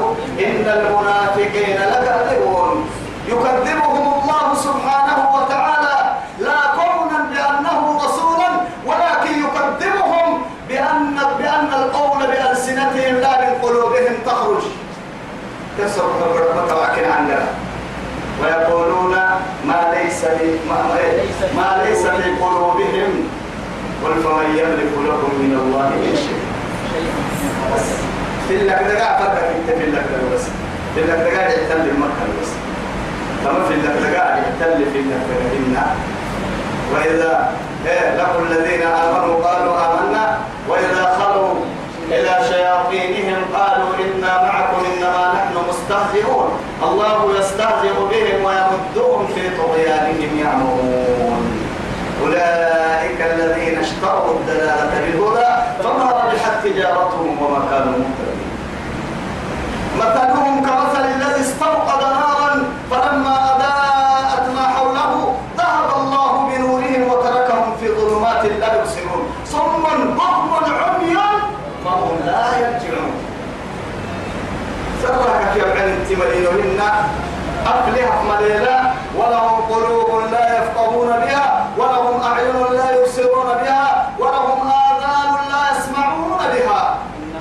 إن 0.45 0.65
المنافقين 0.77 1.77
لكاذبون 1.93 2.89
يكذبهم 3.27 4.05
الله 4.13 4.45
سبحانه 4.55 5.19
وتعالى 5.35 5.97
لا 6.39 6.59
كونا 6.79 7.19
بأنه 7.33 7.97
رسولا 8.05 8.49
ولكن 8.85 9.33
يكذبهم 9.45 10.41
بأن 10.69 11.15
بأن 11.39 11.69
القول 11.73 12.27
بألسنتهم 12.27 13.15
لا 13.15 13.33
من 13.41 13.53
قلوبهم 13.61 14.15
تخرج 14.25 14.63
تصرف 15.77 16.55
متوكل 16.57 17.05
عندنا 17.17 17.47
ويقولون 18.43 19.15
ما 21.57 21.83
ليس 21.85 22.01
في 22.05 22.29
قلوبهم 22.41 23.11
قل 24.03 24.13
فمن 24.23 24.49
يملك 24.57 24.91
لكم 25.07 25.31
من 25.39 25.53
الله 25.63 25.89
من 25.89 26.15
شيء 26.15 26.41
بس 27.75 27.85
في 28.47 28.57
لك 28.57 28.79
دقاء 28.91 29.17
فرق 29.19 29.49
انت 29.55 29.79
في 29.79 29.91
لك 29.91 30.05
بس 30.33 30.43
في 30.95 31.01
لك 31.01 31.19
دقاء 31.19 31.47
يحتل 31.49 31.89
المكة 31.89 32.23
بس 32.41 32.49
كما 33.43 33.65
في 33.67 33.73
لك 33.75 34.11
دقاء 34.11 34.43
يحتل 34.43 34.85
في 34.93 34.99
لك 34.99 35.25
دقاء 35.73 35.95
وإذا 36.93 37.51
لكم 38.17 38.43
الذين 38.51 38.81
آمنوا 38.81 39.35
قالوا 39.43 39.73
آمنا 39.85 40.37
وإذا 40.69 41.17
خلوا 41.19 41.53
إلى 42.11 42.37
شياطينهم 42.49 43.41
قالوا 43.53 43.89
إنا 44.05 44.43
معكم 44.43 44.85
مستهزئون 45.87 46.49
الله 46.83 47.39
يستهزئ 47.39 47.93
بهم 48.11 48.45
ويمدهم 48.45 49.27
في 49.35 49.49
طغيانهم 49.57 50.39
يعمهون. 50.39 51.43
أولئك 52.23 53.21
الذين 53.21 53.79
اشتروا 53.79 54.33
الدلالة 54.39 55.01
بالهدى 55.01 55.51
فما 55.83 56.11
ربحت 56.11 56.63
تجارتهم 56.63 57.41
وما 57.41 57.61
كانوا 57.71 57.93
مهتدين. 57.99 58.47
مثلهم 59.99 60.61
كمثل 60.65 61.05
الذي 61.05 61.41
استوقد 61.41 62.01
نارا 62.01 62.63
فلما 62.91 63.46
سرك 75.01 75.39
في 75.53 75.61
عين 75.61 76.05
تمرينهن 76.09 76.81
أفلح 77.65 78.09
مليلا 78.31 78.79
ولهم 79.17 79.61
قلوب 79.71 80.23
لا 80.31 80.45
يفقهون 80.57 81.07
بها 81.07 81.67
ولهم 81.77 82.21
أعين 82.21 82.73
لا 82.73 82.87
يبصرون 82.95 83.49
بها 83.61 84.09
ولهم 84.19 84.59
آذان 84.67 85.33
لا 85.51 85.63
يسمعون 85.77 86.37
بها. 86.53 86.97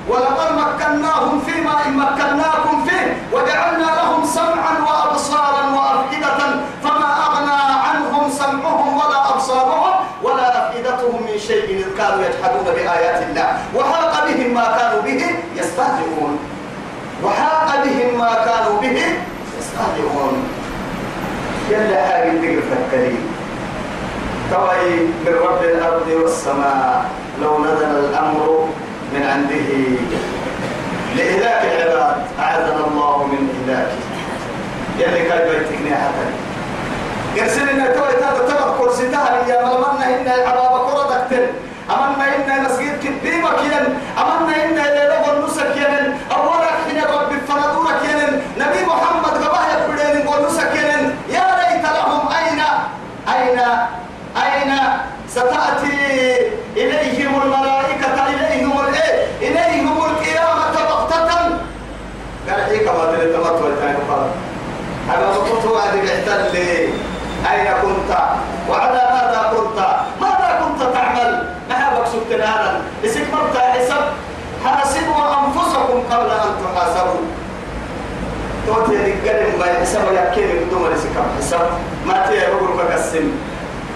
ولقد 0.09 0.49
مكناهم 0.57 1.41
فيما 1.45 1.85
إن 1.85 1.97
مكناكم 1.97 2.85
فيه 2.85 3.17
وجعلنا 3.33 3.89
لهم 3.99 4.25
سمعا 4.25 4.73
وأبصارا 4.87 5.63
وأفئدة 5.75 6.39
فما 6.83 7.11
أغنى 7.27 7.61
عنهم 7.87 8.29
سمعهم 8.29 8.97
ولا 8.97 9.33
أبصارهم 9.33 9.93
ولا 10.23 10.69
أفئدتهم 10.69 11.21
من 11.23 11.39
شيء 11.39 11.63
إذ 11.63 11.97
كانوا 11.97 12.23
يجحدون 12.25 12.63
بآيات 12.75 13.21
الله. 13.21 13.57
وحاق 13.75 14.25
بهم 14.27 14.53
ما 14.53 14.77
كانوا 14.77 15.01
به 15.01 15.21
يستهزئون. 15.55 16.39
وحاق 17.23 17.83
بهم 17.83 18.19
ما 18.19 18.33
كانوا 18.45 18.81
به 18.81 18.97
يستهزئون. 19.59 20.35
يلا 21.71 22.07
حاجة 22.07 22.29
تقرف 22.29 22.67
الكريم. 22.79 23.23
توي 24.51 24.89
من 25.25 25.33
رب 25.47 25.63
الأرض 25.63 26.07
والسماء 26.21 27.05
لو 27.41 27.59
نزل 27.63 27.91
الأمر 28.05 28.69
من 29.13 29.23
عنده 29.23 29.69
لإهلاك 31.15 31.61
العباد 31.65 32.17
أعاذنا 32.39 32.85
الله 32.87 33.23
من 33.23 33.41
إهلاكه 33.55 33.99
يلي 34.99 35.29
كان 35.29 35.49
بيتكني 35.49 35.95
حتى 35.95 36.25
قرسل 37.37 37.69
إن 37.69 37.93
توي 37.95 38.13
تاتا 38.19 38.47
تبقى 38.47 38.77
كرسي 38.79 39.07
تهري 39.07 39.49
يا 39.49 39.65
ملمنا 39.65 40.05
إن 40.15 40.27
العبابة 40.27 40.79
كرة 40.91 41.03
دكتل 41.13 41.45
أمنا 42.07 42.35
إن 42.35 42.63
مسجد 42.63 42.99
كبيرة 43.03 43.49
كيان. 43.61 43.85
أمنا 44.17 44.55
إن 44.65 44.75
ليلة 44.75 45.33
النسك 45.33 45.73
كيان. 45.73 46.17
أولا 46.31 46.69
حين 46.85 47.03
رب 47.03 47.31
فندورة 47.47 47.93
كيان. 48.01 48.41
نبي 48.57 48.85
محمد 48.85 49.43
قباه 49.43 49.65
يبدين 49.73 50.27
ونسك 50.27 50.71
كيان. 50.71 51.15
يا 51.29 51.45
ليت 51.59 51.85
لهم 51.97 52.23
أين 52.39 52.59
أين 53.35 53.59
أين 54.37 54.71
ستأتي 55.29 55.97
إليهم 56.77 57.41
الملائكة 57.41 58.27
إليهم 58.27 58.79
الإيه 58.87 59.27
إليهم 59.41 59.97
القيامة 59.97 60.71
بغتة. 60.73 61.39
قال 62.49 62.61
حيك 62.69 62.87
ما 62.87 63.05
تريد 63.11 63.33
تمت 63.33 63.61
والتاني 63.61 63.97
قال 64.09 64.29
أنا 65.09 65.31
بطلت 65.31 65.65
وعد 65.65 65.95
احتل 65.97 66.57
أين 67.51 67.67
كنت 67.81 68.17
وعلى 68.69 69.01
ماذا 69.13 69.51
كنت 69.55 69.79
ماذا 70.21 70.59
كنت 70.61 70.93
تعمل 70.93 71.31
ما 71.69 71.75
هبك 71.89 72.07
سبت 72.07 72.41
هذا 72.41 72.81
استكبرت 73.05 73.57
حساب 73.57 74.13
حاسبوا 74.65 75.23
أنفسكم 75.39 75.97
قبل 76.11 76.29
أن 76.31 76.51
تحاسبوا 76.63 77.21
توتي 78.67 78.95
رجال 78.95 79.59
ما 79.59 79.65
حساب 79.81 80.03
يكين 80.13 80.47
بدون 80.67 80.91
رزقكم 80.93 81.27
حساب؟ 81.39 81.69
ما 82.05 82.25
تيجي 82.27 82.45
بقول 82.45 82.77
بقسم 82.77 83.31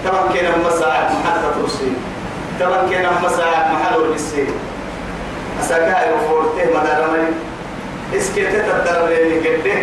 طبعا 0.04 0.22
كنا 0.32 0.56
مساعد 0.66 1.04
محل 1.04 1.62
ترسي 1.62 1.92
طبعا 2.60 2.78
كنا 2.90 3.10
مساعد 3.24 3.72
محل 3.72 4.00
ورسي 4.00 4.46
أساكا 5.60 5.96
يفورته 6.08 6.64
مدارمي 6.74 7.28
اسكت 8.16 8.48
تدرب 8.66 9.08
لي 9.08 9.40
كده. 9.40 9.74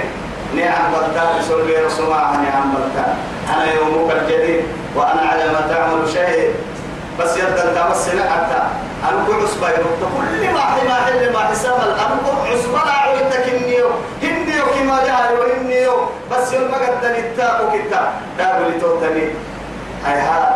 نعم 0.56 0.92
بلتا 0.92 1.24
رسول 1.40 1.62
الله 1.62 1.86
رسول 1.86 2.10
نعم 2.10 2.74
بلتا. 2.74 3.16
أنا 3.56 3.74
يومك 3.74 4.12
الجديد 4.12 4.64
وأنا 4.96 5.22
على 5.22 5.46
ما 5.54 5.62
تعمل 5.70 6.10
شيء. 6.14 6.54
بس 7.20 7.38
يبدأ 7.38 7.74
تمسنا 7.76 8.24
حتى. 8.32 8.62
أنكو 9.10 9.34
عصبة 9.34 9.70
يربط 9.70 10.02
كل 10.02 10.54
ما 10.54 10.60
حما 10.60 10.94
حل 11.06 11.34
ما 11.34 11.40
حساب 11.40 11.78
الأنكو 11.82 12.32
عصبة 12.52 12.80
بس 16.60 16.66
يوم 16.66 16.76
قد 16.76 17.06
نتاقو 17.06 17.72
كتا 17.72 18.14
دابو 18.38 18.70
لتوتني 18.70 19.24
هيهات 20.06 20.56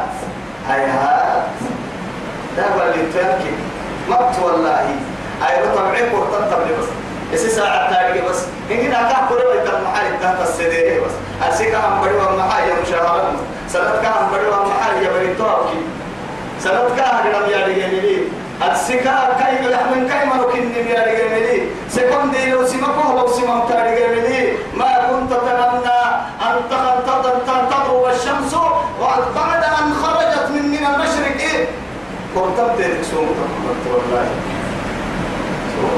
هيهات 0.69 1.43
دابو 2.57 2.79
لتوتني 2.79 3.51
مقت 4.09 4.39
والله. 4.43 4.95
أي 5.49 5.63
رطبعي 5.63 6.09
قرطة 6.09 6.57
بس. 6.79 6.87
إسي 7.33 7.49
ساعة 7.49 7.93
تاريخ 7.93 8.23
بس. 8.29 8.45
إن 8.71 8.77
كنا 8.77 9.01
كان 9.11 9.27
كل 9.29 9.35
وقت 9.35 9.67
المحل 9.67 10.19
تحت 10.21 10.41
السدير 10.41 11.03
بس 11.05 11.11
أسي 11.49 11.65
كان 11.71 11.81
بدو 12.01 12.29
المحل 12.29 12.69
يا 12.69 12.75
مشاهرة 12.87 13.33
سنة 13.69 14.01
كان 14.01 14.27
بدو 14.33 14.63
المحل 14.63 15.03
يا 15.03 15.09
بني 15.09 15.35
توكي. 15.35 15.81
سنة 16.59 16.89
كان 16.97 17.31
لم 17.33 17.49
ياري 17.49 17.73
جميلي 17.73 18.27
السكا 18.61 19.37
كاي 19.39 19.71
يحمل 19.71 20.09
كاي 20.09 20.25
ما 20.25 20.35
ركن 20.43 20.71
ياري 20.71 21.13
جميلي 21.17 21.67
سكون 21.89 22.31
دي 22.31 22.51
لو 22.51 22.65
سمكه 22.65 23.15
لو 23.17 23.27
سمم 23.27 23.59
تاري 23.69 23.95
جميلي 23.99 24.53
ما 24.77 25.09
كنت 25.09 25.31
تتمنى 25.33 26.03
أن 26.41 26.55
تغرب 27.69 28.05
الشمس 28.15 28.53
وبعد 28.53 29.63
أن 29.63 29.93
خرجت 30.03 30.51
من 30.51 30.63
من 30.71 30.77
المشرق. 30.77 31.37
إيه 31.39 31.65
كنت 32.35 32.57
تسوم 33.01 33.27
والله. 33.87 34.25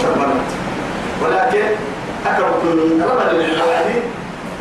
سوم 0.01 0.43
ولكن 1.23 1.65
أكبر 2.25 2.45
ربنا 2.45 3.31
للعالمين 3.31 4.03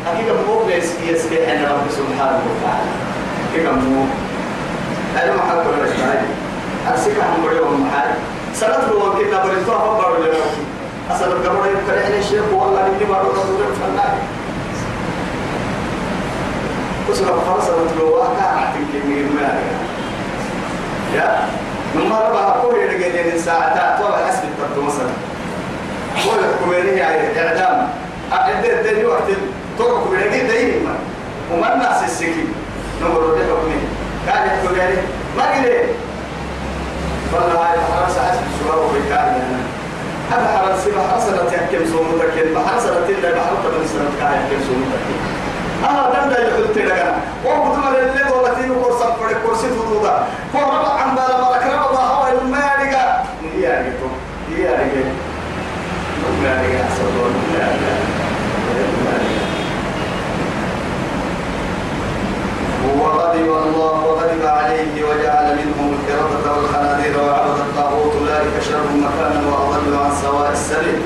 أكيد 0.07 0.29
مو 0.47 0.55
بس 0.67 0.87
يسكي 1.07 1.51
أن 1.51 1.63
رب 1.63 1.85
سبحانه 1.91 2.41
وتعالى. 2.49 2.91
كيف 3.53 3.65
مو. 3.69 4.05
أنا 5.23 5.31
ما 5.33 5.87
شيء. 5.95 6.44
أرسك 6.91 7.17
عن 7.23 7.43
مريم 7.43 7.85
محل 7.87 8.09
سنة 8.53 8.77
لو 8.91 8.99
بريتوا 9.43 9.75
هم 9.75 9.97
بارو 9.97 10.15
لنا. 10.23 10.39
أصل 11.11 11.31
يبكر 11.65 12.03
إحنا 12.03 12.17
الشيخ 12.17 12.43
والله 12.53 12.87
اللي 12.87 13.05
بارو 13.05 13.29
رسول 13.31 13.61
الفنان 13.69 14.17
وسنا 17.09 17.27
فرصة 17.27 17.73
لو 17.99 18.15
واقع 18.17 18.43
عتك 18.43 19.05
من 19.05 19.35
ما 19.35 19.59
يا 21.17 21.47
من 21.95 22.09
مرة 22.09 22.29
بقول 22.31 22.75
يرجع 22.75 23.37
ساعة 23.37 24.01
تو 24.01 24.05
حسب 24.27 24.43
التبدو 24.43 24.81
مثلا 24.87 25.09
هو 26.25 26.31
الكوميدي 26.39 26.97
يعني 26.97 27.39
إعدام 27.39 27.87
أعد 28.33 28.65
الدنيا 28.65 29.07
وقت 29.07 29.23
طرق 29.79 30.07
بلقي 30.11 30.47
دايما 30.47 30.95
وما 31.53 31.73
الناس 31.73 32.03
السكين. 32.03 32.53
نمر 33.01 33.19
ده 33.19 33.43
حكمي. 33.45 33.79
كان 34.27 34.47
يحكم 34.47 34.75
يعني 34.75 34.95
ما 35.37 35.43
قلت. 35.43 35.89
والله 37.33 37.71
هاي 37.71 37.77
حرس 37.79 38.17
حسب 38.17 38.41
الشباب 38.51 38.79
وبيكان 38.85 39.27
يعني 39.39 39.61
هذا 40.31 40.47
حرس 40.57 40.87
ما 40.87 41.03
حصلت 41.15 41.53
يحكم 41.53 41.85
سومتك 41.91 42.47
ما 42.55 42.67
حصلت 42.67 43.09
إلا 43.09 43.31
بحرك 43.31 43.63
من 43.65 43.87
سنة 43.87 44.09
كان 44.19 44.33
يحكم 44.33 44.59
سومتك 44.67 45.05
أنا 45.89 46.09
دم 46.13 46.29
ده 46.29 46.47
يحلت 46.47 46.77
لك 46.77 47.15
وقت 47.45 47.77
ما 47.77 47.87
اللي 47.89 48.31
والله 48.31 48.53
تيجي 48.53 48.73
كورس 48.73 49.01
فرق 49.01 49.41
كورس 49.45 49.59
فروضا 49.59 50.27
فرق 50.53 50.91
عن 50.91 51.15
بالا 51.15 51.37
ملك 51.37 51.63
ربا 51.63 51.99
هوا 51.99 52.41
المالك 52.41 52.95
هي 53.55 53.61
يعني 53.61 53.89
هي 54.49 54.63
يعني 54.63 55.03
ما 56.43 56.61
لي 56.61 56.81
أحسن 56.81 57.03
لا 57.53 57.59
لا 57.59 58.15
وغضب 63.01 63.47
الله 63.65 63.95
وغضب 64.07 64.45
عليه 64.45 64.93
وجعل 65.07 65.45
منهم 65.59 65.87
القردة 65.95 66.51
والخنازير 66.55 67.15
وعبد 67.23 67.59
الطاغوت 67.59 68.13
أولئك 68.21 68.55
شر 68.69 68.87
مكانا 69.05 69.41
وأضل 69.49 69.93
عن 70.03 70.11
سواء 70.21 70.51
السبيل. 70.51 71.01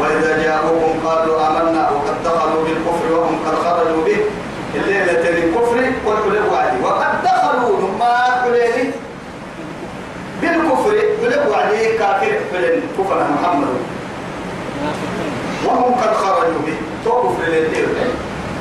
وإذا 0.00 0.42
جاءوكم 0.42 0.92
قالوا 1.06 1.36
آمنا 1.48 1.90
وقد 1.90 2.16
دخلوا 2.24 2.64
بالكفر 2.64 3.12
وهم 3.12 3.36
قد 3.46 3.54
خرجوا 3.64 4.04
به. 4.04 4.20
الليلة 4.74 5.24
للكفر 5.30 5.76
والحلو 6.06 6.52
وعدي 6.52 6.76
وقد 6.84 7.12
دخلوا 7.24 7.88
ما 7.98 8.14
حليني 8.42 8.90
بالكفر 10.40 10.94
حلو 11.22 11.50
وعدي 11.50 11.98
كافر 11.98 12.32
حلين 12.52 12.82
كفر 12.98 13.18
محمد. 13.34 13.68
وهم 15.64 15.94
قد 15.94 16.14
خرجوا 16.14 16.62
به. 16.66 16.76
تو 17.04 17.22
كفر 17.22 17.44
للدين 17.48 17.86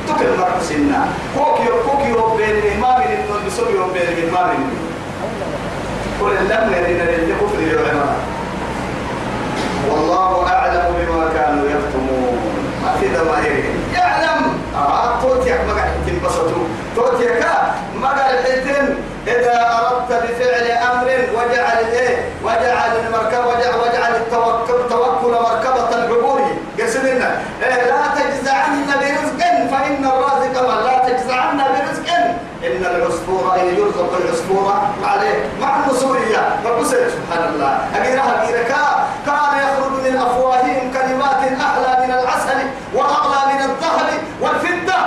تكل 0.08 0.38
مرة 0.40 0.60
سنة. 0.62 1.08
كوكي 1.38 1.68
كوكي 1.88 2.12
بين 2.38 2.80
ما 2.80 2.98
من 2.98 3.06
النون 3.06 3.40
بسوي 3.48 3.74
بين 3.94 4.32
ما 4.34 4.44
من 4.48 4.62
كل 6.22 6.36
لم 6.36 6.74
يرين 6.74 6.98
للكفر 6.98 7.60
العلماء 7.60 8.16
والله 9.90 10.48
أعلم 10.48 10.86
بما 11.00 11.30
كانوا 11.36 11.66
يكتمون. 11.70 12.38
ما 12.84 12.92
في 13.00 13.08
ضمائرهم 13.08 13.78
يعلم. 13.94 14.42
آه 14.76 15.22
توتي 15.22 15.50
ما 15.50 15.74
قاعد 15.74 15.92
تنبسطوا 16.08 16.66
توتي 16.96 17.26
كا. 17.26 17.76
ما 18.02 18.08
قاعد 18.08 18.36
إذا 19.28 19.80
أردت 19.80 20.24
بفعل 20.24 20.68
أمر 20.72 21.08
وجعل 21.36 21.86
إيه؟ 21.94 22.18
وجعل 22.44 22.92
المركب 23.06 23.46
وجعل, 23.46 23.76
وجعل 23.82 24.16
التوكل 24.16 24.90
توكل 24.90 25.32
مركبة 25.32 25.85
فإن 29.76 30.06
الرازق 30.06 30.62
من 30.62 30.84
لا 30.86 30.98
تجزعن 31.10 31.58
برزق 31.58 32.14
إن 32.66 32.86
العصفور 32.96 33.54
أي 33.54 33.76
يرزق 33.76 34.12
العصفور 34.26 34.74
عليه. 35.04 35.46
مع 35.62 35.76
النصورية 35.86 36.56
فبسر 36.64 37.10
سبحان 37.10 37.54
الله. 37.54 37.80
أجيرها 37.96 38.44
أجيركا 38.44 39.08
كان 39.26 39.52
يخرج 39.64 39.92
من 39.92 40.18
أفواههم 40.18 40.92
كلمات 40.94 41.42
أحلى 41.62 42.06
من 42.08 42.12
العسل 42.14 42.60
وأغلى 42.94 43.54
من 43.54 43.62
الذهب 43.62 44.10
والفضة. 44.42 45.00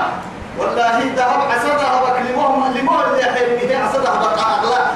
والله 0.58 0.98
ذهب 1.16 1.40
عسدها 1.52 2.00
بكلمهم 2.04 2.74
لمول 2.74 3.18
يحيي 3.20 3.56
به 3.66 3.78
عسدها 3.84 4.18
بقى 4.18 4.58
أغلى. 4.58 4.86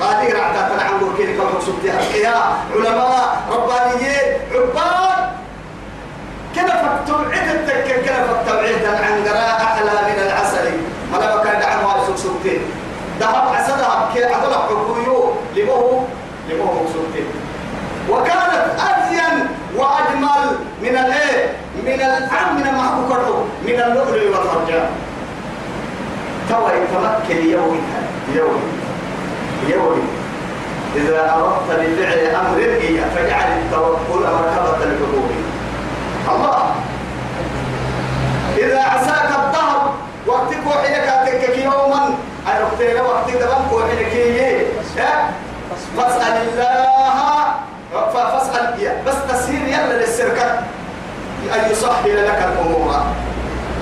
هذه 0.00 0.32
رعدة 0.32 0.68
تنعم 0.68 1.16
كيف 1.16 1.40
مقصود 1.40 1.84
يا 2.14 2.34
علماء 2.74 3.36
ربانيين 3.50 4.38
عباد 4.52 5.26
كده 6.56 6.82
فالتوعيد 6.82 7.48
التكة 7.48 8.02
كده 8.02 8.26
فالتوعيد 8.26 8.84
عن 8.84 9.24
قراء 9.28 9.60
أحلى 9.62 9.90
من 9.90 10.22
العسل 10.26 10.70
ما 11.12 11.16
لا 11.16 11.36
بكر 11.36 11.54
دعم 11.60 11.84
وارسل 11.84 12.18
سبتين 12.18 12.60
ذهب 13.20 13.54
عسدها 13.54 14.08
كي 14.14 14.24
عدل 14.24 14.54
حكويو 14.54 15.32
لبوه 15.56 16.04
لبوه 16.48 16.66
مقصودين 16.82 17.26
وكانت 18.10 18.66
أزين 18.78 19.48
وأجمل 19.76 20.58
من 20.86 20.96
الإيه 20.96 21.52
من 21.84 22.00
الأم 22.00 22.56
من 22.56 22.66
المحبوب 22.66 23.46
من 23.66 23.80
اللؤلؤ 23.80 24.38
والمرجان 24.38 24.88
توا 26.50 26.70
يتمكن 26.70 27.50
يومي 27.50 27.80
يومي 28.34 28.60
يومي 29.68 30.02
إذا 30.96 31.32
أردت 31.34 31.80
بفعل 31.80 32.18
أمر 32.18 32.58
فاجعل 33.14 33.58
التوكل 33.58 34.20
مركبة 34.20 34.84
الحبوب 34.84 35.30
الله. 36.28 36.74
إذا 38.58 38.82
عساك 38.82 39.30
الظهر 39.38 39.94
وقتك 40.26 40.66
وحيك 40.66 41.08
أتكك 41.08 41.58
يوما. 41.58 42.14
أنا 42.46 42.66
أختي 42.66 43.00
وقت 43.00 43.30
دبنك 43.30 43.72
وحيك 43.72 44.12
فاسأل 45.96 46.48
الله. 46.48 47.54
فاسأل 48.12 48.74
بس 49.06 49.14
تسهيل 49.28 49.68
يلا 49.68 49.98
للسركة 49.98 50.62
أن 51.54 51.70
يسهل 51.70 52.26
لك 52.28 52.38
الأمور. 52.52 52.94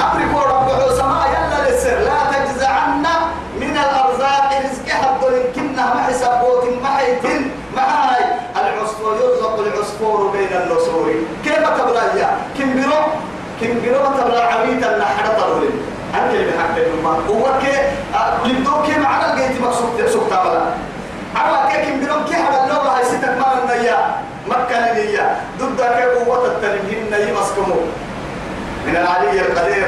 أمرك 0.01 0.47
رب 0.53 0.69
السماء 0.91 1.29
يلا 1.35 1.71
للسر 1.71 1.99
لا 1.99 2.19
تجزعن 2.33 3.07
من 3.61 3.71
الأرزاق 3.77 4.51
رزق 4.65 4.89
حد 4.89 5.21
كنا 5.55 5.95
ما 5.95 6.03
حسابوت 6.03 6.65
ما 6.83 6.89
حيتن 6.89 7.51
ما 7.77 7.83
هاي 7.83 8.25
العصفور 8.57 9.17
يرزق 9.17 9.59
العصفور 9.59 10.31
بين 10.31 10.49
النسور. 10.63 11.15
كيف 11.45 11.69
تبلا 11.79 12.15
يا 12.21 12.31
كم 12.59 12.73
بيرو 12.75 13.01
كم 13.61 13.81
بيرو 13.81 13.99
تبلا 14.19 14.45
عبيد 14.45 14.85
النحر 14.85 15.27
طول 15.41 15.69
أنت 16.15 16.35
اللي 16.35 16.47
بحق 16.51 16.77
الماء 16.77 17.21
هو 17.29 17.45
كي 17.61 17.77
لبدو 18.49 18.83
كي 18.83 18.99
معنا 18.99 19.35
الجيت 19.35 19.61
مقصود 19.63 20.07
سوق 20.07 20.27
تبلا 20.27 20.65
عوا 21.37 21.71
كي 21.73 21.91
كم 21.91 22.01
بيرو 22.01 22.25
كي 22.25 22.35
هذا 22.35 22.65
اللغة 22.65 22.97
هاي 22.99 23.05
ستة 23.05 23.39
ما 23.39 23.47
النيا 23.63 23.99
مكة 24.47 24.77
النية 24.79 25.37
ضد 25.59 25.81
قوة 25.81 26.47
التنمين 26.47 27.11
نيا 27.11 27.41
مسكمو 27.41 27.81
من 28.87 28.97
العلي 28.97 29.41
القدير. 29.41 29.87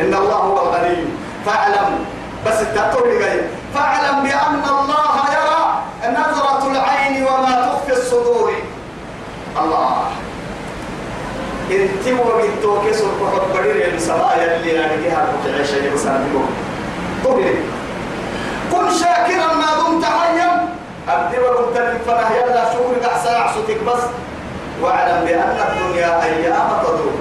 إن 0.00 0.14
الله 0.14 0.34
هو 0.34 0.58
الغني. 0.62 1.04
فاعلم. 1.46 2.04
بس 2.46 2.60
التقول 2.60 3.18
جاي 3.18 3.40
فاعلم 3.74 4.22
بأن 4.22 4.62
الله 4.64 5.14
يرى 5.32 5.82
نظرة 6.12 6.70
العين 6.70 7.24
وما 7.24 7.52
تخفي 7.66 7.92
الصدور. 7.92 8.52
الله. 9.62 9.96
انت 11.70 12.08
وقتو 12.20 12.80
كسر 12.86 13.04
كحب 13.04 13.60
بدير 13.60 13.94
السماء 13.94 14.58
اللي 14.60 14.78
ناديها 14.78 15.26
كتعيش 15.44 15.70
يبسان 15.70 16.46
طبيعي 17.24 17.54
كن 18.72 18.90
شاكرا 18.90 19.54
ما 19.54 19.88
دمت 19.88 20.04
حيا. 20.04 20.75
أبدي 21.08 21.38
وكنت 21.38 21.76
فنه 22.06 22.30
يلا 22.36 22.64
شكرك 22.72 23.04
أحسن 23.04 23.34
عصتك 23.34 23.82
بس. 23.86 24.02
واعلم 24.82 25.24
بأن 25.24 25.56
الدنيا 25.68 26.24
أيام 26.24 26.68
تدور. 26.82 27.12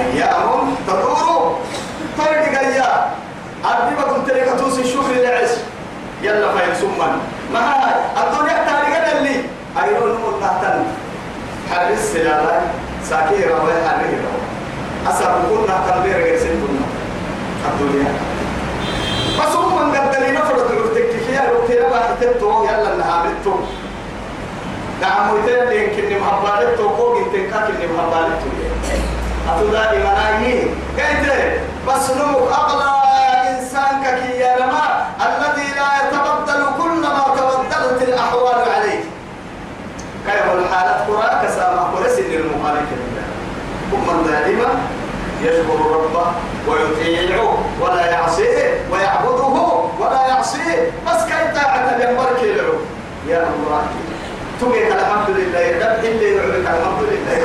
أيام 0.00 0.74
تدور. 0.88 1.58
طيب 2.18 2.52
يا 2.76 3.06
أبدي 3.64 3.94
كنت 3.96 4.30
لك 4.30 4.58
توسي 4.58 4.80
الشكر 4.80 5.10
العز 5.10 5.58
يلا 6.22 6.52
خير 6.52 6.74
سمن 6.80 7.18
ما 7.52 7.60
هاي؟ 7.60 7.94
الدنيا 8.22 8.64
تاريخ 8.64 9.12
اللي. 9.16 9.36
نمو 9.76 10.40
تحتن 10.40 10.84
حرس 11.70 11.98
سلالة 11.98 12.60
ساكيرا 13.10 13.62
ولا 13.62 13.88
حريرا 13.88 14.32
أسأل 15.08 15.34
كنا 15.50 15.76
تنبير 15.88 16.16
غير 16.16 16.38
سنتنا. 16.38 16.86
الدنيا. 17.68 18.12
بس 19.40 19.56
هم 19.56 19.88
من 19.88 19.96
قدرين 19.96 20.36
فرد 20.36 20.63
ما 21.80 21.98
حتبتو 22.08 22.64
يلا 22.64 22.96
نهابتو. 22.96 23.54
نعم 25.00 25.30
ويتين 25.30 25.72
يمكن 25.72 26.18
محبالتو 26.20 26.96
فوق 26.96 27.16
انتن 27.16 27.50
كاكن 27.50 27.74
محبالتو 27.94 28.48
أتودا 29.48 29.90
إيمانايي 29.90 30.60
قلت 30.98 31.60
بس 31.88 32.10
نمو 32.10 32.38
أغلى 32.48 32.90
إنسان 33.50 33.94
كي 34.04 34.38
يا 34.40 34.58
لما 34.58 34.84
الذي 35.26 35.68
لا 35.78 35.88
يتبدل 36.00 36.62
كلما 36.78 37.24
تبدلت 37.36 38.00
الأحوال 38.08 38.58
عليه 38.74 39.04
كيف 40.26 40.46
الحالة؟ 40.52 40.94
قراء 41.08 41.32
كسامة 41.44 41.82
ورسل 41.94 42.22
للمخالف 42.30 42.88
هم 43.92 44.26
دائما 44.26 44.68
يشكر 45.42 45.78
ربه 45.94 46.26
ويطيعه 46.68 47.58
ولا 47.80 48.04
يعصيه 48.10 48.80
ويعبده 48.92 49.56
ولا 50.00 50.26
يعصيه. 50.28 50.92
بس 51.06 51.20
كي 51.24 51.42
طاعة 51.54 51.63
بينبرك 51.63 51.63
له 51.63 51.63
يا 53.34 53.46
الله. 53.54 53.82
تبيك 54.60 54.90
الحمد 54.92 55.28
لله 55.38 55.66
دب 55.82 56.04
اللي 56.04 56.28
يعلك 56.36 56.66
الحمد 56.74 57.02
لله. 57.10 57.38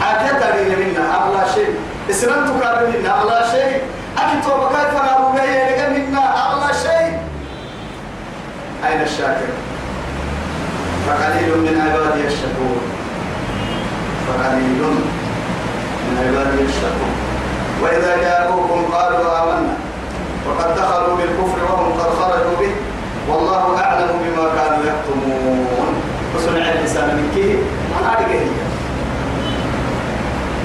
عافية 0.00 0.76
منا 0.80 1.04
أغلى 1.18 1.42
شيء. 1.54 1.74
إسلامتك 2.10 2.54
منا 2.88 3.10
أغلى 3.20 3.40
شيء. 3.54 3.76
أكيد 4.18 4.40
توبك 4.44 4.70
كيف 4.70 4.92
أنا 5.00 5.88
منا 5.88 6.24
أغلى 6.44 6.74
شيء. 6.84 7.12
أين 8.86 9.00
الشاكر؟ 9.02 9.52
فقليل 11.06 11.50
من 11.58 11.74
عبادي 11.84 12.26
الشكور 12.26 12.80
فقليل 14.26 14.82
من 16.06 16.14
عبادي 16.24 16.62
الشكور 16.68 17.14
وإذا 17.82 18.12
جاءوكم 18.16 18.80
قالوا 18.94 19.42
آمنا. 19.42 19.74
وقد 20.46 20.70
دخلوا 20.76 21.16
بالكفر 21.16 21.60
وهم 21.64 21.92
قد 22.00 22.10
خرجوا 22.20 22.56
به. 22.60 22.74
والله 23.28 23.78
أعلم 23.84 24.10
بما 24.24 24.44
كانوا 24.56 24.82
يكتمون. 24.90 25.94
وصنع 26.36 26.64
الإنسان 26.72 27.08
من 27.16 27.26
كيه 27.34 27.56
هذه 28.06 28.46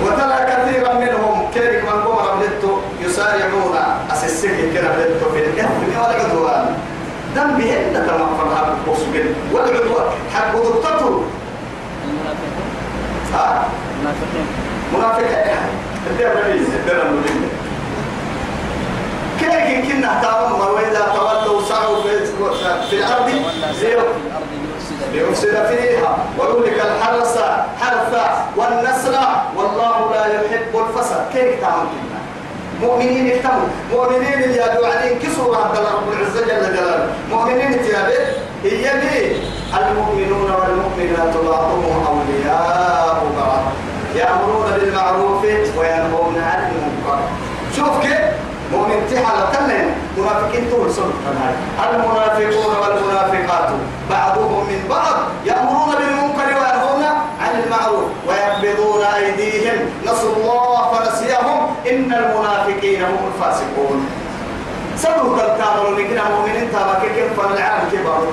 وترى 0.04 0.38
كثيرا 0.52 0.94
منهم 0.94 1.52
كيرك 1.54 1.84
من 1.84 2.02
قوم 2.02 2.18
ربلتو 2.18 2.78
يسارعون. 3.06 3.76
أسسك 4.12 4.58
كده 4.74 4.88
ربلتو 4.89 5.26
في 5.34 5.39
الإثم 5.39 6.00
والعدوان. 6.02 6.65
دم 7.36 7.58
بهن 7.58 7.94
تمام 8.08 8.38
فرها 8.38 8.76
بوسجن 8.88 9.28
والعدوان 9.54 10.08
حق 10.34 10.56
ضبطته 10.56 11.24
ها؟ 13.34 13.68
منافقين. 14.02 14.48
منافق 14.94 15.32
يعني 15.32 15.72
الدير 16.12 16.30
رئيس 16.36 16.68
المدينة 19.41 19.82
كيف 19.82 19.91
كنا 19.91 20.21
تامم 20.21 20.60
وإذا 20.60 21.08
تولوا 21.15 21.62
سعوا 21.69 22.02
في, 22.89 22.95
الأرض. 22.95 23.30
ليفسد 25.13 25.65
فيها. 25.65 26.17
ويهلك 26.39 26.82
الحرث 26.86 27.38
حرث 27.82 28.13
والنسل 28.58 29.15
والله 29.58 30.12
لا 30.12 30.26
يحب 30.26 30.74
الفساد 30.76 31.26
كيف 31.34 31.62
تعمل 31.62 31.88
مؤمنين 32.82 33.28
يهتموا 33.28 33.67
مؤمنين 33.91 34.43
اللي 34.43 34.58
يدعو 34.58 34.86
عليهم 34.86 35.19
كسوا 35.19 35.58
عبد 35.58 35.78
رب 35.78 36.13
العزة 36.13 36.41
جل 36.41 36.76
جلاله. 36.76 37.08
مؤمنين 37.32 37.82
تيابه 37.84 38.13
هي 38.63 39.00
دي. 39.02 39.36
المؤمنون 39.78 40.52
والمؤمنات 40.52 41.38
بعضهم 41.38 42.06
أولياء 42.08 43.24
بعض. 43.38 43.63
يأمرون 44.15 44.71
بالمعروف 44.80 45.43
وينهون 45.78 46.36
عن 46.38 46.71
المنكر. 46.71 47.19
شوف 47.76 48.02
كيف؟ 48.02 48.45
مؤمن 48.71 49.08
تحل 49.12 49.39
تلين 49.54 49.88
منافقين 50.17 50.69
تقول 50.69 50.91
سلطة 50.91 51.30
المنافقون 51.89 52.75
والمنافقات. 52.82 53.69
بعضهم 54.10 54.67
من 54.67 54.88
بعض 54.89 55.15
يأمرون 55.45 55.95
بالمنكر 55.95 56.47
وينهون 56.60 57.04
عن 57.41 57.63
المعروف 57.63 58.06
ويقبضون 58.28 59.04
أيديهم. 59.04 59.78
نسوا 60.06 60.36
الله 60.36 60.91
فنسيهم. 60.91 61.60
إن 61.91 62.13
المنافقين 62.13 63.01
هم 63.04 63.32
الفاسقون. 63.34 64.10
سبب 64.97 65.38
تلتابر 65.38 65.89
لكن 65.97 66.17
المؤمنين 66.19 66.71
تابا 66.71 66.99
كيف؟ 67.01 67.39
فالعالم 67.39 67.89
كبار 67.91 68.23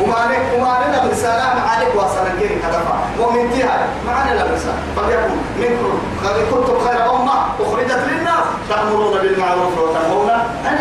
وما 0.00 0.16
وما 0.56 0.78
لنا 0.86 1.06
برسالة 1.06 1.44
معالك 1.58 1.92
واصلا 1.96 2.28
كيف 2.40 2.64
هدفا 2.64 2.94
مؤمن 3.18 3.50
تيها 3.52 3.86
معنا 4.06 4.34
لا 4.34 4.44
برسالة 4.46 4.80
فليكن 4.96 5.34
منكم. 5.60 5.98
خير 6.24 6.44
كنتم 6.50 6.78
خير 6.86 7.10
أمة 7.10 7.32
أخرجت 7.60 8.00
للناس. 8.08 8.44
تأمرون 8.68 9.18
بالمعروف 9.18 9.78
وتنهون 9.78 10.30
عن 10.30 10.74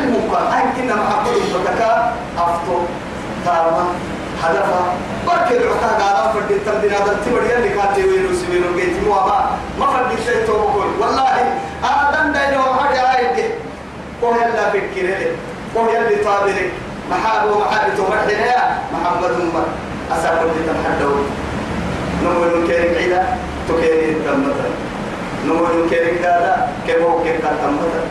أي 0.54 0.64
كنا 0.82 0.96
محبوب 0.96 1.34
فتكا 1.54 2.14
أفطر 2.38 2.82
تاما 3.46 3.86
هدفا 4.44 4.82
بركي 5.28 5.58
العتا 5.58 6.04
قادم 6.04 6.34
فردي 6.34 6.60
تمدين 6.60 6.92
هذا 6.94 7.12
التبر 7.12 7.44
يلي 7.44 7.70
كاتي 7.70 8.04
ويلو 8.04 8.34
سبيلو 8.36 8.74
بيتي 8.76 9.10
ما 9.10 9.50
ما 9.80 9.86
فردي 9.88 10.24
شيء 10.26 10.48
توبكول 10.48 10.88
والله 11.00 11.30
آدم 11.84 12.32
دايلو 12.32 12.62
حاجة 12.64 13.00
يلا 14.24 14.70
فكري 14.70 15.36
كوه 15.74 15.90
يلي 15.92 16.24
طابرك 16.24 16.72
محابو 17.10 17.60
محابتو 17.60 18.04
مرحنا 18.10 18.58
محمد 18.94 19.32
أمر 19.42 19.66
أسابق 20.12 20.50
لتنحدون 20.58 21.22
نمو 22.24 22.68
كيرك 22.68 22.98
عيدا 22.98 23.22
تكيري 23.70 24.10
الدمتا 24.12 24.68
نمو 25.46 25.90
كيرك 25.90 26.22
دادا 26.22 26.56
كيبو 26.88 27.24
كيرك 27.24 27.44
الدمتا 27.52 28.02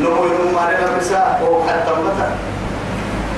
نمو 0.00 0.24
نمو 0.26 0.58
علينا 0.58 0.98
بسا 0.98 1.38
هو 1.42 1.62
حتى 1.68 1.92
متا 2.04 2.28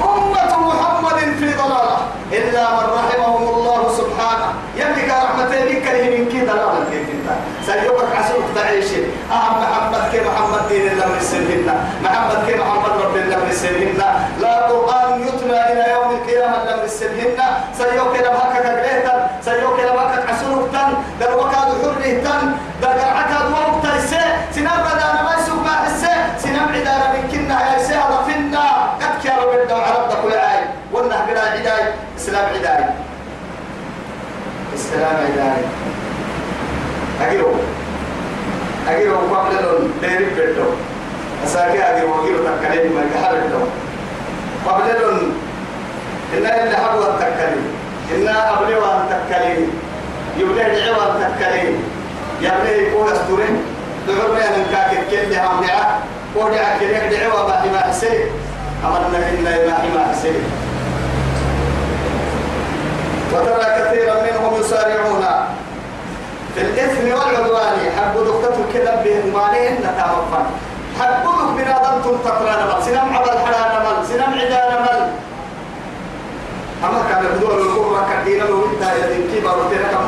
أمة 0.02 0.52
محمد 0.68 1.18
في 1.38 1.48
ضلالة. 1.54 1.96
إلا 2.33 2.64
من 2.76 2.87
رحمهم 2.98 3.42
الله 3.48 3.83
سبحانه. 3.98 4.48
يملك 4.76 5.09
رحمته 5.11 5.61
بك 5.64 5.87
من 6.18 6.28
كي 6.33 6.40
ضلالة 6.40 6.85
سيوبك 7.66 8.16
عسوك 8.16 8.44
تعيشي 8.54 9.00
أهم 9.33 9.62
محمد 9.62 10.02
كي 10.12 10.20
محمد 10.20 10.68
دين 10.68 10.92
الله 10.92 11.07
من 11.07 11.16
السنهن 11.16 11.66
محمد 12.04 12.38
كي 12.46 12.54
محمد 12.54 12.92
رب 13.04 13.16
الله 13.16 13.37
من 13.37 13.50
السنهن 13.50 13.98
لا 14.40 14.54
قرآن 14.68 15.20
يتلى 15.22 15.72
إلى 15.72 15.85
يوم 15.94 16.11
القيامة 16.11 16.57
الله 16.62 16.76
من 16.76 16.85
السنهن 16.85 17.38
سيوك 17.78 18.14
لبهك 18.16 18.52
كجريتا 18.64 19.14
سيوك 19.44 19.78
لبهك 19.80 20.24
عسوك 20.30 20.62
تن 20.72 20.90
دروك 21.20 21.52
حره 21.54 22.04
تن 22.24 22.42
دقرعك 22.83 23.33
دوك 23.48 23.74
تيسي 23.74 23.74
عداي 32.38 32.55
اسلام 32.55 32.57
عداي 32.57 32.85
اسلام 34.75 35.16
عداي 35.16 35.64
أجيرو. 37.23 37.53
أجيرو 38.88 39.16
قبل 39.16 39.55
لون 39.62 39.92
ديري 40.01 40.25
بدو 40.25 40.64
أساكي 41.44 41.83
أجيرو 41.83 42.25
أجيرو 42.25 42.38
تكلم 42.38 42.92
ما 42.92 43.03
يحرك 43.14 43.42
دو 43.53 43.61
قبل 44.70 45.01
لون 45.01 45.35
إن 46.35 46.47
اللي 46.47 46.77
حبوا 46.77 47.09
التكلم 47.14 47.64
إن 48.14 48.29
أبلي 48.29 48.75
وأن 48.77 49.01
تكلم 49.11 49.70
يبلي 50.38 50.85
دعوة 50.87 51.29
تكلم 51.38 51.83
يبلي 52.40 52.88
يكون 52.88 53.09
أستورين 53.12 53.57
دعوة 54.09 54.38
أن 54.38 54.64
كاك 54.73 54.90
كل 55.11 55.35
هم 55.35 55.66
دعاء 55.66 56.01
ودعاء 56.37 56.79
كل 56.81 57.16
دعوة 57.16 57.49
ما 57.49 57.73
ما 57.73 57.79
حسين 57.81 58.20
أمرنا 58.85 59.18
إن 59.29 59.44
ما 59.44 59.79
ما 59.94 60.12
حسين 60.12 60.63
وترى 63.35 63.64
كثيرا 63.79 64.14
منهم 64.23 64.61
يسارعون. 64.61 65.25
في 66.55 66.61
الإثم 66.61 67.05
والعدوان 67.09 67.79
حب 67.97 68.14
دكتور 68.25 68.66
كذا 68.75 69.03
بهم 69.05 69.33
مالين 69.35 69.75
نتعرفن 69.75 70.44
حب 71.01 71.23
دك 71.23 71.51
من 71.57 71.68
آدم 71.68 72.03
تنتقران 72.05 72.66
مال 72.66 72.83
سنم 72.85 73.16
عبد 73.16 73.29
الحلال 73.29 73.83
مال 73.85 74.07
سنم 74.07 74.33
عدان 74.40 74.83
مال 74.83 75.11
أما 76.85 77.03
كان 77.11 77.25
بدور 77.37 77.59
الكورة 77.59 78.07
كدينا 78.12 78.42
لو 78.44 78.64
انت 78.66 78.83
يدين 79.05 79.31
كي 79.31 79.40
بارو 79.40 79.68
تيرا 79.70 79.83
كم 79.83 80.05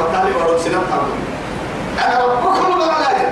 سنم 0.64 0.82
تقول 0.90 1.10
أنا 2.04 2.24
ربكم 2.24 2.72
الغلاجة 2.72 3.28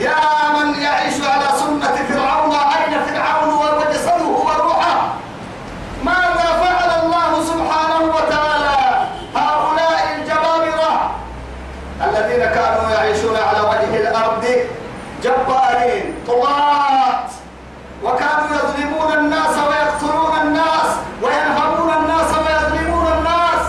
يا 0.00 0.14
من 0.58 0.82
يعيش 0.82 1.14
على 1.14 1.46
سنة 1.60 1.94
فرعون 2.08 2.52
أين 2.52 3.00
فرعون 3.06 3.54
وجسده 3.78 4.26
وروحه 4.26 5.08
ماذا 6.04 6.48
فعل 6.62 6.90
الله 7.04 7.44
سبحانه 7.44 8.00
وتعالى 8.14 9.06
هؤلاء 9.36 10.16
الجبابرة 10.16 11.10
الذين 12.04 12.44
كانوا 12.46 12.90
يعيشون 12.90 13.36
على 13.36 13.60
وجه 13.60 14.00
الأرض 14.08 14.44
جبارين 15.22 16.14
طغاة 16.26 17.24
وكانوا 18.04 18.46
يظلمون 18.56 19.12
الناس 19.18 19.54
ويقتلون 19.68 20.40
الناس 20.42 20.88
وينهبون 21.22 21.90
الناس 22.02 22.30
ويظلمون 22.38 23.06
الناس 23.18 23.62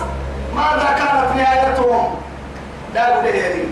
ماذا 0.56 0.88
كانت 0.98 1.36
نهايتهم؟ 1.36 2.14
لا 2.94 3.14
أقول 3.14 3.24
لي 3.24 3.68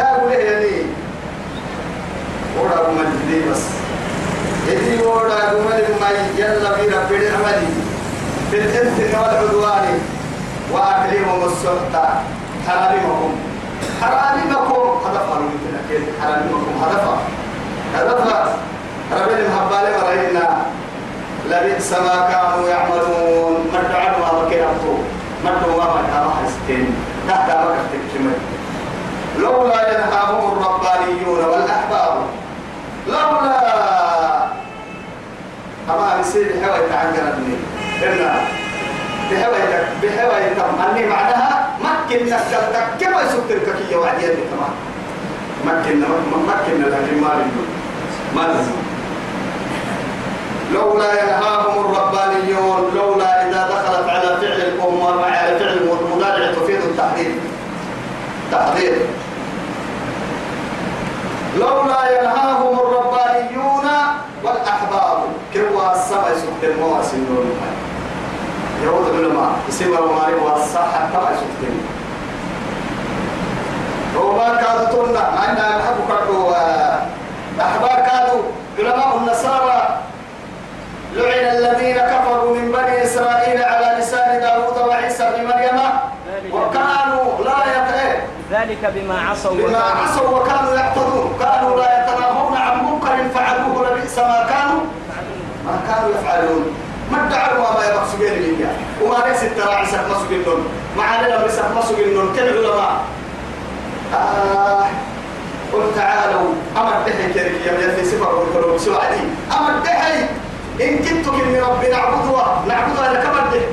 لا 0.00 0.16
أقول 0.16 0.30
لي 0.30 0.82
ورا 2.60 2.88
لي 3.28 3.50
بس 3.50 3.62
إذي 4.68 5.02
ورا 5.02 5.32
أقول 5.32 5.64
ما 6.00 6.08
يلا 6.38 6.74
في 6.74 6.88
رب 6.88 7.12
العمل 7.12 7.62
في 8.50 8.56
الإثم 8.56 9.18
والعدوان 9.20 9.98
وأكلهم 10.72 11.44
السحت 11.44 12.08
حرامكم 12.68 13.32
حرامكم 14.02 15.00
هدف 15.06 15.28
مثل 15.30 15.72
أكيد 15.84 16.02
حرامكم 16.22 16.72
هدف 16.82 17.04
هدف 17.96 18.48
رب 19.12 19.28
المحبال 19.38 19.92
مرينا 20.02 20.62
لبئس 21.50 21.92
ما 21.92 22.28
كانوا 22.32 22.68
يعملون 22.68 23.66
مدعوا 23.74 24.18
ما 24.18 24.42
بكيرتوا 24.44 24.98
مدعوا 25.44 25.84
ما 25.84 26.00
بكيرتوا 26.00 26.30
حسكين 26.44 26.94
تحت 27.28 27.48
ما 27.50 27.74
كتكتمت 27.92 28.49
لولا 29.38 29.92
ينهاهم 29.92 30.52
الربانيون 30.52 31.44
والأحبار. 31.44 32.24
لولا 33.08 33.60
أما 35.90 36.20
نسير 36.20 36.46
حوى 36.62 36.84
يتعنقرني 36.84 37.56
إنا 38.02 38.40
بحوى 39.30 39.58
بحوى 40.02 40.36
أني 40.90 41.06
معناها 41.06 41.68
مكن 41.80 42.24
نسلتك 42.24 42.86
كما 43.00 43.22
يسكتك 43.22 43.76
كي 43.88 43.96
وعدي 43.96 44.26
أني 44.26 44.34
كمان. 44.50 44.74
مكن 45.66 46.00
مكن 46.48 46.82
لكن 46.82 47.20
ما 47.20 47.28
لازم 47.28 47.66
ما 48.34 48.40
لازم 48.40 48.78
لولا 50.72 51.22
ينهاهم 51.22 51.84
الربانيون. 51.84 52.94
لولا 52.94 53.48
إذا 53.48 53.68
دخلت 53.68 54.08
على 54.08 54.36
فعل 54.40 54.60
الأمور 54.60 55.24
على 55.24 55.58
فعل 55.58 55.78
المضارع 55.78 56.52
تفيد 56.52 56.80
التحديد 56.80 57.34
تحضير. 58.52 58.94
لولا 61.58 62.20
ينهاهم 62.20 62.74
الربانيون 62.78 63.86
والأحبار. 64.44 65.18
كوا 65.54 65.92
السماء 65.92 66.34
سكت 66.34 66.62
المواسم 66.62 67.24
دون 67.28 67.46
يهود 68.84 69.06
العلماء. 69.14 69.50
يسمى 69.68 69.98
الماري 69.98 70.34
والصحة 70.34 71.08
تبع 71.12 71.30
سكت 71.40 71.62
وما 74.16 74.48
كادوا 74.56 75.06
تنا 75.06 75.24
ما 75.30 75.42
إننا 75.48 75.78
نحب 75.78 75.98
كردوا 76.08 76.54
أحبار 77.60 77.98
كادوا. 78.08 78.42
علماء 78.78 79.16
النصارى 79.16 79.80
لعن 81.14 81.56
الذين 81.56 81.96
كفروا 81.96 82.56
من 82.56 82.72
بني 82.72 83.04
إسرائيل 83.04 83.62
على 83.62 83.96
لسان 83.98 84.40
داود 84.40 84.88
وعيسى 84.88 85.24
بن 85.36 85.44
مريم. 85.46 85.78
وكانوا 86.52 87.44
لا 87.44 87.49
ذلك 88.50 88.92
بما 88.94 89.20
عصوا 89.30 89.50
بما 89.50 89.64
وكانوا. 89.64 90.02
عصوا 90.02 90.38
وكانوا 90.38 90.74
يعتدون. 90.74 91.36
كانوا 91.40 91.76
لا 91.78 91.88
يتناهون 91.98 92.56
عن 92.56 92.84
منكر 92.84 93.16
فعلوه 93.34 93.90
لبئس 93.90 94.18
ما 94.18 94.46
كانوا 94.50 94.82
ما 95.66 95.80
كانوا 95.88 96.10
يفعلون. 96.10 96.74
ما 97.12 97.26
ادعوا 97.26 97.58
ما 97.58 98.06
سجين 98.12 98.32
لله 98.32 98.72
وما 99.02 99.28
ليس 99.28 99.42
التراعي 99.42 99.86
مع 100.96 101.20
لنا 101.20 101.44
بسك 101.44 101.64
ما 101.74 101.82
سجين 101.82 102.14
لهم 102.14 102.32
كل 102.36 102.40
علماء 102.40 103.00
آه 104.14 104.84
قل 105.72 105.94
تعالوا. 105.96 106.52
أمر 106.76 106.92
دحي 107.06 107.32
كريك 107.32 107.66
يا 107.66 107.72
من 107.72 107.94
في 107.96 108.04
سفر 108.04 108.34
والكلام 108.34 108.78
سوعدي 108.78 109.20
أمر 109.58 109.78
دحي. 109.84 110.26
إن 110.80 110.98
كنتم 110.98 111.34
إن 111.34 111.62
ربي 111.62 111.88
نعبدها 111.88 112.62
نعبدها 112.68 113.12
لك 113.12 113.26
أمر 113.26 113.46
دحي. 113.52 113.66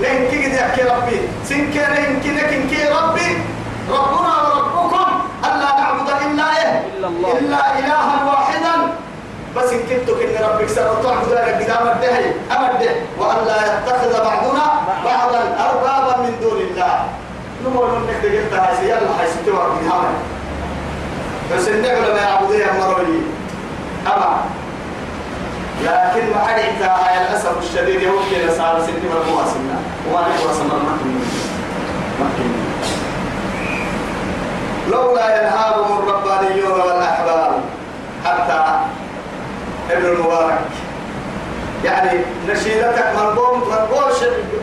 لين 0.00 0.30
كيد 0.30 0.52
يحكي 0.54 0.82
ربي. 0.82 1.20
سنكر 1.44 1.98
إن 1.98 2.20
كنك 2.20 2.52
إن 2.52 2.68
كي 2.70 2.88
ربي. 2.88 3.38
ربنا 3.98 4.32
وربكم 4.42 5.04
ألا 5.44 5.80
نعبد 5.80 6.08
إلا 6.26 6.44
إيه؟ 6.58 6.84
إلا 7.38 7.78
إلها 7.78 8.24
واحدا. 8.26 8.74
بس 9.56 9.72
إن 9.72 9.80
كنتم 9.80 10.12
إن 10.20 10.44
ربك 10.44 10.68
سنطعبد 10.68 11.32
لك 11.32 11.62
قدام 11.62 11.88
الدحي 11.88 12.24
أمر 12.56 12.72
دحي 12.72 12.94
وألا 13.18 13.56
يتخذ 13.66 14.12
بعضنا 14.24 14.66
بعضا 15.04 15.40
أربابا 15.70 16.16
من 16.22 16.36
دون 16.42 16.58
الله. 16.60 17.04
نقول 17.64 17.90
انك 17.96 18.16
دقلت 18.22 18.52
هاي 18.52 18.88
يلا 18.88 19.20
هاي 19.20 19.26
ستوى 19.30 19.66
بس 21.52 21.68
النعمة 21.68 22.00
ما 22.14 22.20
يعبدوها 22.20 22.78
مروي 22.80 23.18
أما. 24.06 24.40
لكن 25.82 26.30
ما 26.30 26.44
حدث 26.46 26.82
هاي 26.82 27.22
الأسف 27.22 27.58
الشديد 27.62 28.02
يمكن 28.02 28.56
صار 28.58 28.80
سنتي 28.80 29.08
سنة 29.54 29.80
وما 30.08 30.20
نقوى 30.20 30.54
سمر 30.54 30.76
مكن 30.76 31.14
مكن 32.20 32.61
لولا 34.92 35.40
ينهاهم 35.40 35.98
الربانيون 35.98 36.80
والأحبار 36.80 37.60
حتى 38.24 38.80
ابن 39.90 40.06
المبارك. 40.06 40.58
يعني 41.84 42.20
نشيدتك 42.48 43.12
منظوم 43.16 43.60
منظوش 43.60 44.18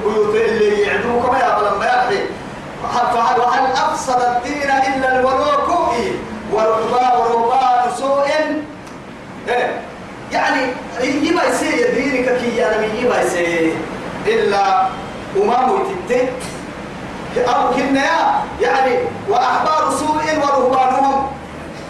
بيوت 0.06 0.36
اللي 0.36 0.82
يعدوك 0.82 1.32
ما 1.32 1.39
يا 1.39 1.78
ما 1.80 1.86
يحيي 1.86 2.26
فهل 2.94 3.39
وهل 3.39 3.72
أفسد 3.72 4.22
الدين 4.22 4.70
إلا 4.72 5.20
الولوك 5.20 5.70
ورهبان 6.54 7.18
ورهبان 7.20 7.92
سوء. 7.98 8.30
إيه؟ 9.50 9.82
يعني 10.32 10.62
يجيب 11.02 11.39
يصير 11.50 11.94
دينك 11.96 12.38
كي 12.38 12.65
أنا 12.65 12.86
يجيب 12.86 13.12
يصير. 13.26 13.74
إلا 14.28 14.88
أمام 15.38 15.80
تتت. 16.08 16.30
أو 17.38 17.70
كنا 17.76 18.06
يعني 18.62 18.96
وأحبار 19.30 19.92
سوء 20.00 20.24
ورهبانهم 20.38 21.28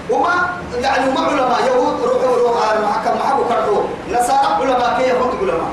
وما 0.09 0.49
يعني 0.81 1.11
ما 1.11 1.19
علماء 1.19 1.59
يهود 1.67 2.01
روحوا 2.01 2.37
روحوا 2.37 2.77
المحكم 2.77 3.17
محبوا 3.19 3.45
كرهوا. 3.49 3.83
نصارى 4.11 4.53
علماء 4.61 4.97
كي 4.97 5.07
يهود 5.09 5.35
علماء. 5.41 5.71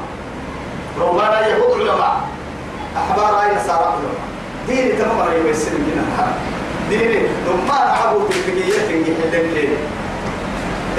رهبان 1.00 1.50
يهود 1.50 1.80
علماء. 1.80 2.16
أحبار 2.96 3.40
أي 3.42 3.56
نصارى 3.56 3.84
علماء. 3.84 4.20
ديني 4.68 4.92
تمام 4.92 5.20
رأي 5.20 5.42
بيسر 5.42 5.70
منها 5.70 6.28
ديني 6.88 7.28
نما 7.46 7.92
نحبوا 7.92 8.28
تلقية 8.28 8.78
تنجي 8.88 9.14
حدك 9.22 9.44
ليه 9.54 9.68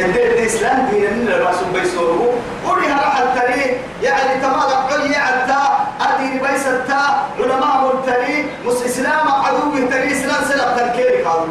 انت 0.05 0.15
الإسلام 0.15 0.87
دين 0.91 1.13
من 1.19 1.27
الراس 1.27 1.55
بيسوره 1.73 2.33
وريها 2.65 2.95
راح 2.95 3.17
التري 3.17 3.77
يعني 4.03 4.41
تمام 4.41 4.59
علي 4.91 5.15
عتا 6.01 6.15
ادين 6.15 6.39
بيستا 6.39 7.01
علماء 7.39 7.93
التري 7.93 8.45
مس 8.65 8.85
إسلام 8.85 9.27
عدو 9.27 9.87
تري 9.91 10.11
إسلام 10.11 10.43
سلا 10.49 10.77
تنكير 10.77 11.27
قالوا 11.27 11.47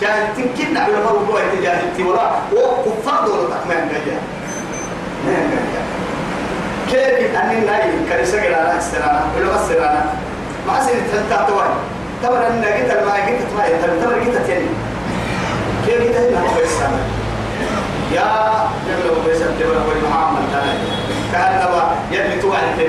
كان 0.00 0.28
تنكين 0.36 0.76
علماء 0.76 1.12
هو 1.28 1.38
تجاهلتي 1.58 2.02
ولا 2.02 2.30
وكفار 2.52 3.26
دولة 3.26 3.56
ما 3.68 3.74
جاية 6.92 7.16
كيف 7.16 7.36
أن 7.36 7.50
النايم 7.50 8.06
كريسة 8.08 8.56
على 8.56 8.78
السلامة؟ 8.78 9.20
ولا 9.36 9.64
السلامة؟ 9.64 10.04
ما 10.66 10.80
سنت 10.80 11.32
حتى 11.32 11.46
توي 11.48 11.64
تمر 12.22 12.46
أن 12.46 12.60
جيت 12.60 12.90
ما 13.06 13.16
جيت 13.26 13.40
ما 13.56 13.64
تمر 14.04 14.18
جيت 14.24 14.36
تاني 14.46 14.66
كيف 15.86 16.00
جيت 16.02 16.16
هنا 16.16 16.40
السلامة؟ 16.62 17.02
يا 18.12 18.28
جبل 18.88 19.30
بيس 19.30 19.38
تبر 19.38 19.74
هو 19.74 20.08
محمد 20.08 20.42
تعالى. 20.52 21.01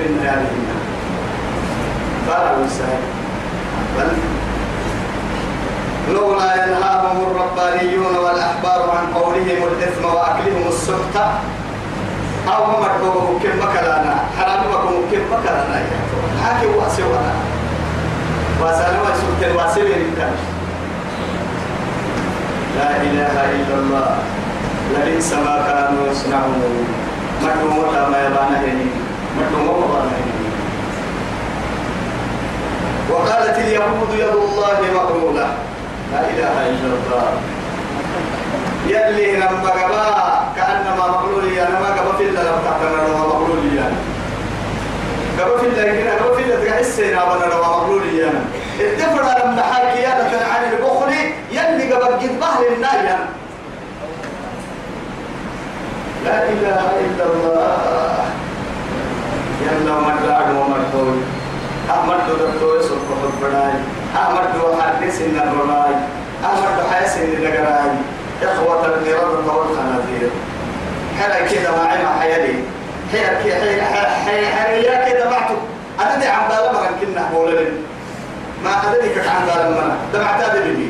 من 0.08 0.20
هذه 0.26 0.56
بل 3.96 4.10
لولا 6.14 6.66
ينهاهم 6.66 7.16
الربانيون 7.30 8.16
والأحبار 8.16 8.90
عن 8.90 9.14
قولهم 9.14 9.60
الإثم 9.72 10.04
وأكلهم 10.04 10.68
السحت. 10.68 11.16
أو 12.48 12.66
ما 12.66 12.78
مرحبا 12.80 13.38
كم 13.42 13.58
بكلانا. 13.60 14.14
حرامكم 14.38 14.94
كم 15.12 15.22
بكلانا. 15.32 15.82
حاكي 16.44 16.66
واسوانا 16.66 17.34
واسانا 18.60 18.98
واسوك 19.02 19.40
الواسوين 19.50 20.14
كان. 20.18 20.36
لا 22.76 22.90
إله 22.96 23.34
إلا 23.54 23.74
الله. 23.74 24.16
لبئس 24.94 25.32
ما 25.32 25.56
كانوا 25.66 26.12
يصنعون 26.12 27.03
ما 27.42 28.18
يبانا 28.26 28.58
وقالت 33.10 33.58
اليهود 33.58 34.10
يد 34.14 34.34
الله 34.34 34.78
مغلولة. 34.94 35.46
لا 36.12 36.20
إله 36.30 36.54
إلا 36.70 36.88
الله. 36.94 37.26
يلي 38.86 39.36
نما 39.36 39.70
قبا 39.70 40.04
كأنما 40.56 41.06
مغلولي 41.08 41.62
أنا 41.62 41.80
ما 41.80 41.86
قبا 41.86 42.16
في 42.18 42.24
الله 42.24 42.42
لم 42.42 42.58
تعتمر 42.64 43.08
نما 43.08 43.26
مغلولي 43.26 43.78
أنا 43.80 43.96
قبا 45.38 45.58
في 45.58 45.66
الله 45.66 45.84
كنا 45.84 46.14
قبا 46.14 46.36
في 46.36 46.42
الله 46.42 46.70
تحسينا 46.70 47.24
بنا 47.24 47.46
نما 47.46 47.68
مغلولي 47.68 48.24
أنا 48.24 48.40
الدفر 48.80 49.22
لما 49.22 49.62
حاكيانة 49.62 50.46
عن 50.52 50.72
البخل 50.72 51.12
يلي 51.52 51.92
قبا 51.92 52.06
قد 52.06 52.40
بحر 52.40 52.62
النار 52.76 53.18
لا 56.24 56.48
إله 56.48 56.93
الله 57.24 58.24
يلا 59.62 59.94
مرلعد 60.00 60.50
ومرتوي 60.56 61.18
أحمد 61.90 62.18
دكتور 62.40 62.82
سوف 62.82 63.02
بداي 63.42 63.72
أحمد 64.16 64.46
دو 64.60 64.82
حدث 64.82 65.22
إن 65.22 65.36
الرناي 65.48 65.94
أحمد 66.44 66.76
إن 67.18 67.22
النجراي 67.32 67.90
إخوة 68.42 68.86
الإرادة 68.86 69.52
والخنازير 69.52 70.30
حلا 71.20 71.46
كده 71.48 71.70
مع 71.76 72.18
حيالي 72.20 72.54
حيا 73.12 73.42
كي 73.42 73.54
حيا 73.54 74.48
حيا 74.48 75.08
كده 75.08 75.30
معته 75.30 75.56
أدري 76.00 76.28
عم 76.28 76.48
بالا 76.48 76.72
ما 76.72 76.86
كنا 77.00 77.28
مولد 77.32 77.72
ما 78.64 78.70
أدري 78.70 79.08
كيف 79.08 79.28
عم 79.28 79.46
بالا 79.46 79.70
ما 79.70 79.96
ده 80.12 80.24
معتاد 80.24 80.62
بيجي 80.62 80.88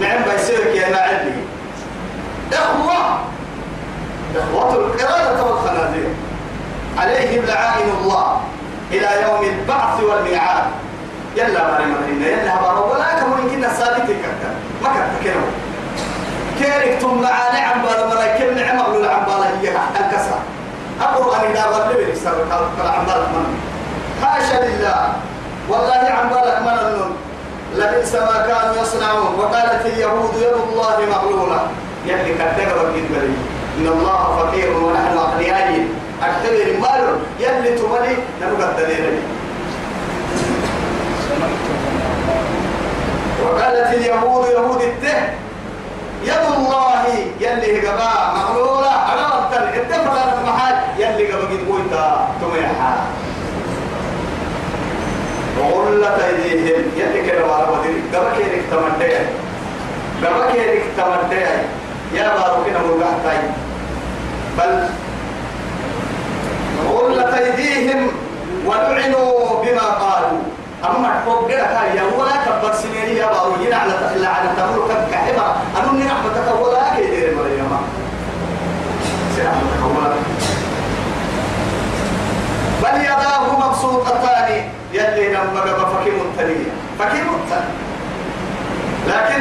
نعم 0.00 0.22
بيصير 0.22 0.66
يا 0.66 0.88
معلي 0.88 1.32
إخوة 2.52 3.20
إخوة 4.36 4.74
الإرادة 4.74 5.44
والخنازير 5.44 6.08
عليهم 6.98 7.44
لعائن 7.44 7.88
الله 8.00 8.40
إلى 8.90 9.08
يوم 9.22 9.44
البعث 9.44 10.00
والميعاد. 10.00 10.64
يلا 11.36 11.62
ما 11.64 11.78
رمضان 11.78 12.22
يلا 12.22 12.58
هبارو 12.58 12.92
ولا 12.92 13.20
كم 13.20 13.42
يمكن 13.42 13.64
الثابت 13.64 14.06
كذا. 14.06 14.54
ما 14.82 14.88
كان 14.88 15.08
كانوا 15.24 15.50
كيرك 16.58 17.00
تم 17.00 17.22
معاني 17.22 17.60
عم 17.60 17.82
بالا 17.82 18.06
مرا 18.06 18.20
نعم 18.54 18.78
أقول 18.78 19.04
عم 19.04 19.24
بالا 19.24 19.46
هي 19.60 19.68
انكسر 20.00 20.38
أقول 21.00 21.34
أن 21.34 21.50
إذا 21.50 21.64
غلب 21.64 21.98
الإسلام 21.98 22.34
قال 22.34 22.88
عم 22.88 23.04
بالا 23.06 23.26
من 23.28 23.60
حاشا 24.22 24.64
لله 24.66 25.12
والله 25.68 26.10
عم 26.18 26.28
بالا 26.28 26.60
من 26.60 26.68
النون 26.68 27.16
لبئس 27.76 28.14
ما 28.14 28.46
كانوا 28.46 28.82
يصنعون 28.82 29.34
وقالت 29.38 29.86
اليهود 29.86 30.34
يد 30.36 30.56
الله 30.68 30.96
مغلولة. 31.10 31.60
يعني 32.06 32.34
كتب 32.34 32.68
وكتب 32.76 33.34
إن 33.80 33.86
الله 33.86 34.36
فقير 34.36 34.76
ونحن 34.76 35.16
أغنياء. 35.18 35.88
أكثر 36.22 36.52
مال 36.80 37.16
يلي 37.40 37.78
تملي 37.78 38.16
نبقى 38.42 38.70
الدليل. 38.70 39.18
وقالت 43.44 43.94
اليهود 43.94 44.46
يهود 44.48 44.82
الته 44.82 45.18
يد 46.24 46.44
الله 46.56 47.04
يلي 47.40 47.88
قبا 47.88 48.12
مغلولة 48.36 48.90
على 48.90 49.22
وقت 49.22 49.52
اتفق 49.54 50.12
على 50.20 50.32
المحل 50.38 50.76
يلي 50.98 51.32
قبا 51.32 51.44
قد 51.44 51.60
قويتا 51.68 52.28
تميحا. 52.40 52.96
وغلت 55.60 56.20
أيديهم 56.22 56.82
يلي 56.96 57.30
كده 57.30 57.44
ودري 57.44 58.02
قبا 58.14 58.30
كيرك 58.36 58.62
تمدين 58.70 59.24
قبا 60.24 60.52
كيرك 60.52 60.82
تمدين 60.96 61.58
يا 62.14 62.28
بارو 62.34 62.64
كده 62.64 62.78
مرقعتين 62.78 63.69
بل 64.58 64.88
غلت 66.88 67.34
أيديهم 67.34 68.08
ولعنوا 68.66 69.62
بما 69.62 69.82
قالوا. 69.82 70.38
أما 70.84 71.20
فوق 71.24 71.48
كده 71.48 71.84
يا 71.94 72.02
ولا 72.02 72.36
كبر 72.44 72.74
سنين 72.74 73.16
يا 73.16 73.30
ينا 73.66 73.76
على 73.76 73.92
تحل 73.92 74.24
على 74.24 74.48
تمر 74.56 74.88
كم 74.88 75.12
كحبة. 75.12 75.46
أنا 75.76 75.92
من 75.92 76.06
رحمتك 76.06 76.60
ولا 76.60 76.96
كيدير 76.96 77.36
مريم. 77.36 77.70
سرحمتك 79.36 79.82
ولا 79.84 80.16
بل 82.82 83.00
يداه 83.00 83.68
مبسوطتان. 83.68 84.70
يلي 84.92 85.28
لما 85.28 85.60
قبل 85.60 85.70
فكيم 85.70 86.20
التنية 86.20 86.70
فكيم 86.98 87.26
التنية 87.34 87.74
لكن 89.08 89.40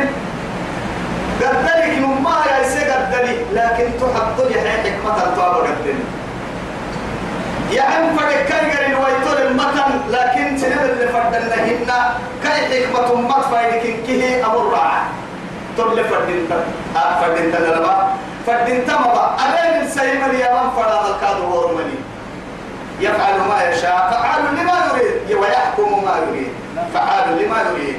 قدرك 1.41 1.97
نما 1.99 2.35
يا 2.51 2.69
لكن 3.53 3.91
تحط 3.99 4.47
لي 4.49 4.61
حكمة 4.61 5.35
توابا 5.35 5.57
قدري 5.57 5.95
يا 7.71 7.81
عم 7.81 8.17
فرق 8.17 8.45
كان 8.45 8.71
قرين 8.71 8.95
ويطول 8.95 9.47
المتن 9.47 10.01
لكن 10.09 10.57
سنب 10.57 10.81
اللي 10.81 11.07
فردنهن 11.07 11.87
كأي 12.43 12.87
حكمة 12.87 13.15
مات 13.15 13.45
فايدك 13.45 14.03
كيه 14.05 14.45
أمر 14.45 14.73
راعة 14.73 15.03
تول 15.77 16.03
فردنت 16.03 16.51
فردنت 17.21 17.55
لربا 17.55 18.07
فردنت 18.47 18.89
مبا 18.91 19.35
أبين 19.39 19.81
السيمن 19.81 20.35
يا 20.39 20.63
من 20.63 20.69
فراد 20.75 21.05
الكادو 21.15 21.55
ورمني 21.55 21.99
يفعل 23.01 23.39
ما 23.49 23.63
يشاء 23.69 24.09
فعال 24.11 24.41
لما 24.55 24.73
يريد. 24.93 25.37
ويحكم 25.37 26.03
ما 26.05 26.15
يريد. 26.17 26.51
فعال 26.93 27.45
لما 27.45 27.57
يريد. 27.71 27.97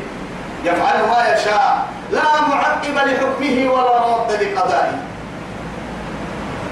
يفعل 0.64 0.98
ما 1.08 1.34
يشاء. 1.34 1.84
لا 2.12 2.22
معقب 2.48 2.94
لحكمه 2.94 3.72
ولا 3.72 3.98
رد 3.98 4.32
لقضائه. 4.32 4.92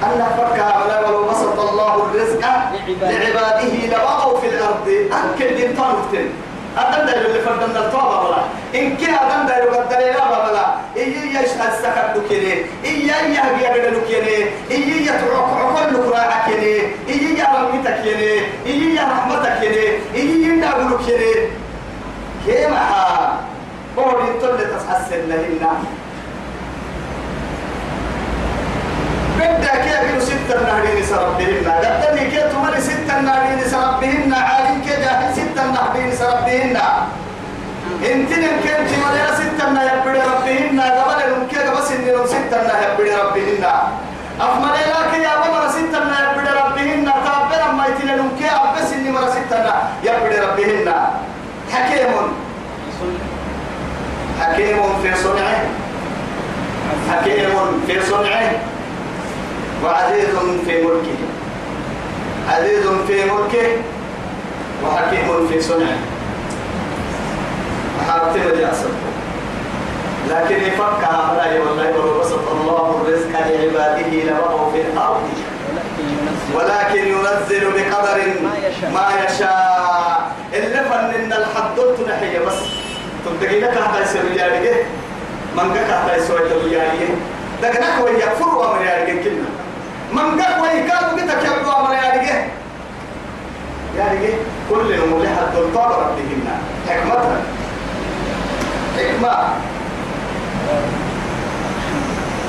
الله 0.03 0.29
فكها 0.39 0.85
ولا 0.85 1.09
ولو 1.09 1.29
بسط 1.29 1.59
الله 1.61 1.95
الرزق 1.95 2.41
لعباده. 2.41 3.63
لبغوا 3.87 4.41
في 4.41 4.47
الأرض. 4.47 4.89
انكل 4.89 5.57
دين 5.57 5.77
طرفتن 5.77 6.29
أدم 6.79 7.07
دايلو 7.07 7.27
اللي 7.29 7.41
فردنا 7.41 7.87
التوبة 7.87 8.23
بلا. 8.23 8.41
إن 8.75 8.97
كي 8.97 9.07
أدم 9.07 9.47
دايلو 9.49 9.71
قد 9.71 9.89
دليلا 9.89 10.25
بلا. 10.47 10.67
إيا 10.97 11.41
يشهد 11.41 11.73
سكت 11.83 12.17
لكيني 12.17 12.53
إيا 12.85 13.15
إيا 13.27 13.73
بيا 13.73 13.91
لكيني 13.91 14.37
إيا 14.71 14.97
يتعق 15.03 15.49
عقل 15.59 15.95
لكراعك 15.95 16.45
كيني. 16.47 16.77
إيا 17.09 17.45
رحمتك 17.45 18.03
كيني 18.03 18.33
إيا 18.67 19.03
رحمتك 19.03 19.61
كيني 19.61 19.87
إيا 20.15 20.61
دابلو 20.61 20.99
كيني 20.99 21.35
كيما 22.47 22.77
ها 22.77 23.37
قول 23.97 24.15
يطل 24.29 24.59
تسحسن 24.59 25.29
لهن 25.29 25.65
بدأ 29.39 29.75
كيف 29.85 30.23
ستة 30.23 30.57
نهرين 30.67 31.05
سربهن 31.11 31.67
قدني 32.03 32.31
كيف 32.31 32.47
تمر 32.53 32.75
ستة 32.81 33.21
نهرين 33.21 33.61
سربهن 33.71 34.33
عالم 34.35 34.77
كي 34.85 34.95
جاهل 35.03 35.35
ستة 35.35 35.63
نهرين 35.75 36.11
سربهن 36.21 36.77
انتن 38.13 38.45
كيف 38.63 38.81
تمر 38.91 39.15
ستة 39.41 39.71
نهرين 39.71 40.23
ربهن؟ 40.23 40.81
قبل 40.81 41.19
لهم 41.31 41.47
كي 41.51 41.59
قبل 41.59 41.83
سنين 41.83 42.27
ستة 42.27 42.59
نهرين 42.69 43.15
ربهن؟ 43.19 43.65
أفمر 44.41 44.75
لك 44.75 45.13
يا 45.25 45.33
أبا 45.39 45.69
ستة 45.71 45.99
نهرين 46.05 46.49
ربهن؟ 46.63 47.05
تابر 47.25 47.73
ما 47.73 47.87
يتن 47.87 48.07
لهم 48.07 48.31
كي 48.39 48.47
أبا 48.47 48.85
سنين 48.91 49.13
مر 49.13 49.31
ستة 49.31 49.59
نهرين 50.05 50.43
ربهن. 50.43 50.89
حكيم. 51.73 52.15
حكيم 54.41 54.79
في 55.03 55.11
صنعه. 55.25 55.61
حكيم 57.11 57.51
في 57.87 58.03
صنعه. 58.11 58.51
وعزيز 59.85 60.29
في 60.67 60.83
ملكه. 60.85 61.19
عزيز 62.49 62.87
في 63.07 63.25
ملكه 63.25 63.69
وحكيم 64.85 65.49
في 65.49 65.61
صنعه. 65.61 65.99
وحارت 67.99 68.37
بدي 68.37 68.67
لكن 70.31 70.57
يفكر 70.57 71.07
هؤلاء 71.11 71.61
والله 71.67 71.99
ولو 71.99 72.21
بسط 72.21 72.49
الله 72.53 73.03
الرزق 73.03 73.31
لعباده 73.33 74.09
لبغوا 74.09 74.73
في 74.73 74.81
الأرض. 74.81 75.23
ولكن 76.55 77.09
ينزل 77.09 77.65
بقدر 77.71 78.19
ما 78.95 79.09
يشاء. 79.25 80.31
اللي 80.55 80.85
فنن 80.91 81.33
الحدود 81.33 82.09
نحية 82.09 82.39
بس. 82.39 82.55
تبتقي 83.27 83.61
لك 83.61 83.71
هذا 83.71 84.03
يسوي 84.03 84.37
يارجه 84.37 84.77
من 85.57 85.77
هذا 85.77 86.17
يسوي 86.17 86.73
يارجه 86.73 87.09
دقنك 87.63 88.05
ويكفر 88.05 88.49
وامر 88.49 88.83
يارجه 88.83 89.23
كلنا. 89.25 89.49
من 90.13 90.41
قال 90.43 90.61
ويكاد 90.63 91.15
بتك 91.15 91.43
يبدو 91.45 91.71
أمر 91.73 91.95
يا 91.95 92.11
رجال 92.11 92.49
يا 93.97 94.05
رجال 94.13 94.39
كل 94.71 94.93
الملحة 94.93 95.47
تلطاب 95.55 95.91
ربهن 95.91 96.49
حكمة. 96.89 97.41
حكمة. 98.97 99.49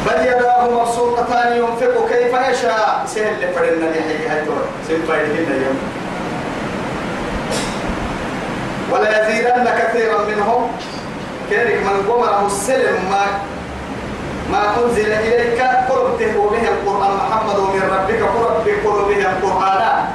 بل 0.05 0.25
يداه 0.25 0.69
مبسوطتان 0.69 1.57
ينفق 1.57 2.07
كيف 2.09 2.33
يشاء. 2.49 3.03
سهل 3.07 3.33
لفرنا 3.41 3.85
لحي 3.85 4.27
هاي 4.27 4.45
تور 4.45 4.63
سهل 4.87 5.01
فايدهن 5.07 5.51
اليوم 5.51 5.77
ولا 8.91 9.09
يزيدن 9.29 9.65
كثيرا 9.65 10.25
منهم. 10.25 10.71
كذلك 11.51 11.77
من 11.83 12.11
قمره 12.11 12.47
السلم 12.47 12.95
ما 13.11 13.25
ما 14.51 14.61
أنزل 14.77 15.11
إليك 15.11 15.61
قربته 15.89 16.49
به 16.49 16.63
القرآن. 16.73 17.11
محمد 17.17 17.59
من 17.59 17.83
ربك 17.93 18.21
قرب 18.35 18.65
بقلوبه 18.65 19.21
القرآن. 19.31 20.05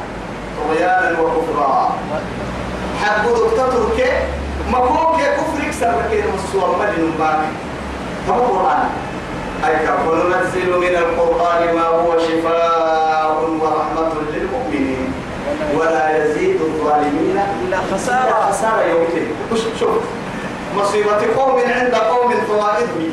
طغيانا 0.59 1.21
وكفرا. 1.21 1.97
حق 3.03 3.25
دكتور 3.29 3.85
مفهوم 4.69 5.17
كفر 5.17 5.65
يكسر 5.67 5.95
كده 6.13 6.35
الصور 6.35 6.77
مدن 6.81 7.11
باقي 7.19 7.49
هو 8.29 8.35
القرآن 8.35 8.89
أي 9.65 9.75
وننزل 10.09 10.71
من 10.81 10.95
القرآن 10.97 11.75
ما 11.75 11.87
هو 11.87 12.19
شفاء 12.19 13.45
ورحمة 13.61 14.13
للمؤمنين. 14.33 15.13
ولا 15.79 16.25
يزيد 16.25 16.61
الظالمين 16.61 17.39
إلا 17.63 17.79
خسارة. 17.93 18.51
خسارة 18.51 18.83
يومين 18.83 19.35
شوف 19.81 19.91
مصيبة 20.77 21.23
قوم 21.37 21.61
عند 21.67 21.95
قوم 21.95 22.31
فوائده 22.49 23.13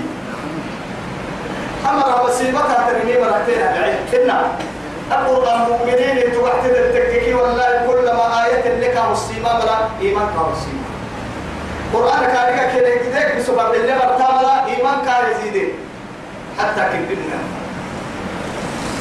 أمر 1.94 2.24
مصيبتها 2.28 2.90
ترمي 2.90 3.14
مرتين 3.18 3.62
بعيد 3.76 4.22
إنا 4.24 4.42
القرآن 5.12 5.62
المؤمنين 5.62 6.34
توحد 6.34 6.66
التككي 6.66 7.34
والله 7.34 7.86
كلما 7.88 8.46
آية 8.46 8.80
لك 8.80 8.98
مصيبة 9.12 9.60
بلا 9.60 9.78
إيمان 10.02 10.28
كمصيبة 10.28 10.88
قرآن 11.94 12.20
كاريكا 12.20 12.74
كده 12.76 12.96
كده 12.96 13.40
بسبب 13.40 13.74
اللي 13.74 13.96
مرتبلا 13.96 14.66
إيمان 14.66 14.96
كاري 15.06 15.74
حتى 16.60 16.82
كبرنا. 16.82 17.40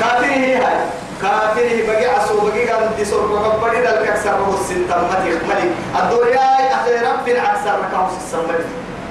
كاتره 0.01 0.67
هاي. 0.67 0.81
كاتره 1.23 1.87
بقي 1.87 2.07
عصو 2.07 2.41
بقي 2.41 2.69
قال 2.69 2.97
دي 2.97 3.05
سر 3.05 3.27
بقبري 3.27 3.81
دل 3.81 4.07
كسر 4.07 4.31
هو 4.31 4.55
السنتم 4.55 5.01
متي 5.11 5.31
ملي 5.49 5.71
الدنيا 5.99 6.75
أخيرا 6.75 7.13
في 7.25 7.33
العكسر 7.33 7.79
ركعوا 7.79 8.09
السمري 8.17 8.65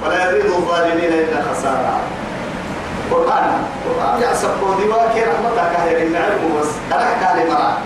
ولا 0.06 0.30
يزيد 0.30 0.46
الظالمين 0.46 1.14
إلا 1.14 1.42
خسارة. 1.54 2.00
قرآن 3.12 3.64
قرآن 3.86 4.22
يا 4.22 4.34
سبودي 4.34 4.88
واكي 4.90 5.22
رحمتك 5.24 5.80
هي 5.80 6.08
العلم 6.08 6.60
بس. 6.62 6.68
أنا 6.94 7.10
كالي 7.22 7.50
مرا. 7.50 7.78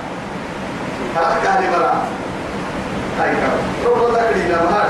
أنا 1.18 1.36
كالي 1.44 1.68
مرا. 1.70 1.94
هاي 3.20 3.30
كار 3.30 3.58
رب 3.92 4.16
ذكري 4.16 4.42
لما 4.48 4.84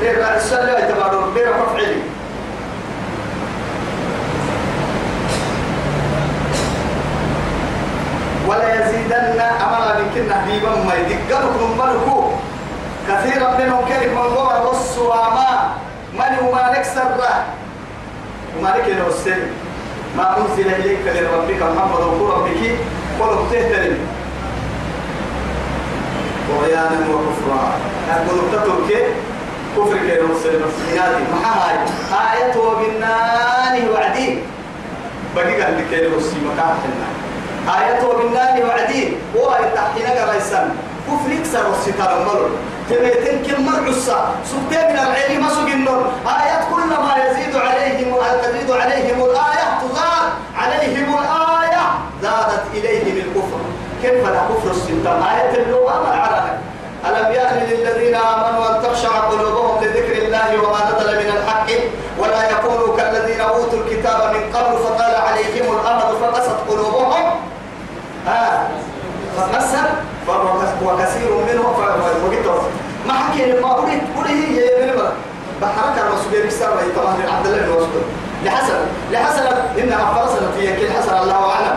ليه 0.00 0.22
بعد 0.22 0.36
السنة 0.36 0.72
يتبادر 0.72 1.30
بيرا 1.34 1.56
مفعلي 1.56 2.02
ولا 8.48 8.74
يزيدن 8.74 9.40
أملا 9.40 9.98
من 9.98 10.10
كنا 10.14 10.34
حبيبا 10.42 10.70
ما 10.70 10.94
يدقنكم 10.94 11.78
ملكو. 11.78 12.30
كثيرا 13.08 13.50
منهم 13.58 13.84
كلمة 13.88 14.22
من 14.22 14.28
غور 14.34 14.66
والسواما 14.66 15.70
من 16.14 16.48
وما 16.48 16.78
نكسر 16.78 17.08
له 17.18 17.44
وما 18.58 18.68
لك 18.68 18.88
ما 20.16 20.36
أنزل 20.38 20.68
إليك 20.74 20.98
من 20.98 21.28
ربك 21.34 21.62
محمد 21.62 22.00
وربك 22.00 22.62
قل 23.20 23.50
تهترم 23.50 23.98
طغيانا 26.48 26.98
وكفرا. 27.10 27.72
أقول 28.10 28.40
تترك 28.52 29.06
كفر 29.76 29.96
كي 29.96 30.20
نوصل 30.22 30.52
نفسياتي 30.66 31.22
ما 31.32 31.38
هاي؟ 31.44 31.78
آية 32.12 32.56
وبالنان 32.56 33.88
وعدي. 33.90 34.38
بقي 35.36 35.62
قال 35.62 35.78
لك 35.78 35.86
كي 35.90 36.08
نوصل 36.08 36.36
مكان 36.46 36.76
آية 37.78 38.06
وبالنان 38.06 38.62
وعدي. 38.62 39.08
هو 39.36 39.58
يتحينا 39.62 40.24
قريسان 40.24 40.70
كفر 41.10 41.30
يكسر 41.32 41.70
الستار 41.74 42.20
المرور 42.20 42.50
تميتين 42.90 43.42
كم 43.46 43.66
مرعصة 43.66 44.18
سبتين 44.44 44.86
من 44.92 44.98
العلم 44.98 45.40
ما 45.42 45.48
سجنون 45.48 46.02
آيات 46.26 46.62
كل 46.74 46.88
ما 46.88 47.14
يزيد 47.24 47.56
عليهم 47.56 48.14
تزيد 48.42 48.70
عليهم 48.70 49.24
الآية 49.24 49.66
تزاد 49.82 50.28
عليهم 50.58 51.14
الآية 51.18 51.82
زادت 52.22 52.62
إليهم 52.74 53.16
الكفر. 53.16 53.60
كيف 54.02 54.24
لا 54.28 54.40
كفر 54.48 54.70
الستار؟ 54.70 55.16
آية 55.34 55.62
اللغة 55.62 56.02
ما 56.02 56.14
العربة 56.14 56.52
ألم 57.06 57.32
يأن 57.32 57.56
للذين 57.70 58.14
آمنوا 58.14 58.70
أن 58.70 58.82
تخشع 58.82 59.08
قلوبهم 59.08 59.84
لذكر 59.84 60.22
الله 60.22 60.48
وما 60.62 60.78
نزل 60.90 61.10
من 61.24 61.32
الحق؟ 61.36 61.68
ولا 62.18 62.50
يكونوا 62.50 62.96
كالذين 62.96 63.40
أوتوا 63.40 63.78
الكتاب 63.78 64.34
من 64.34 64.42
قبل 64.56 64.78
فطال 64.78 65.14
عليهم 65.28 65.66
الأمد 65.76 66.14
فقست 66.22 66.50
قلوبهم. 66.68 67.24
آه 68.28 68.66
فقست 69.36 69.78
وكثير 70.84 71.30
منهم 71.52 71.74
فوقتهم 71.74 72.64
ما 73.08 73.14
حكي 73.14 73.52
ما 73.62 73.78
أريد 73.78 74.00
أريد 74.18 74.58
هي 74.58 74.86
من 74.86 74.92
بحركة 75.62 76.08
المسؤولية 76.08 76.46
بسر 76.46 76.66
طبعا 76.96 77.14
عبد 77.36 77.46
الله 77.46 77.58
بن 77.58 77.68
مسعود. 77.72 78.04
لحسن 78.44 78.78
لحسن 79.12 79.46
إنها 79.78 80.14
فرسنت 80.14 80.54
هي 80.58 80.76
كل 80.76 80.92
حسن 80.92 81.18
الله 81.18 81.50
أعلم. 81.52 81.76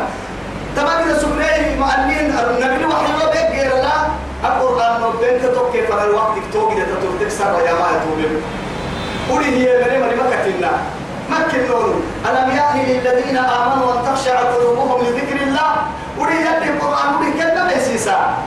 تمام 0.76 1.00
إذا 1.10 1.20
سبناه 1.20 1.76
مؤمنين 1.80 2.26
النبي 2.40 2.86
وحي 2.86 3.06
الله 3.14 3.26
بيك 3.32 3.60
غير 3.60 3.72
الله 3.76 4.00
القرآن 4.46 5.02
نبين 5.02 5.42
تتوقع 5.42 5.82
فلا 5.90 6.04
الوقت 6.04 6.36
توقع 6.54 6.74
تتوقع 6.74 7.16
تكسر 7.22 7.46
يا 7.66 7.74
ما 7.74 7.88
يتوقع 7.96 8.30
قولي 9.30 9.46
هي 9.46 9.86
مري 9.86 9.98
مري 9.98 10.16
مكتنا 10.16 10.72
مكن 11.30 11.68
نور 11.72 11.94
ألم 12.30 12.50
يأني 12.58 12.94
للذين 13.00 13.38
آمنوا 13.38 13.94
أن 13.94 14.06
تخشع 14.06 14.40
قلوبهم 14.40 15.02
لذكر 15.02 15.44
الله؟ 15.48 15.72
قولي 16.22 16.36
يدي 16.36 16.70
القرآن 16.70 17.16
قولي 17.18 17.32
كلمة 17.32 17.72
يسيسا 17.72 18.38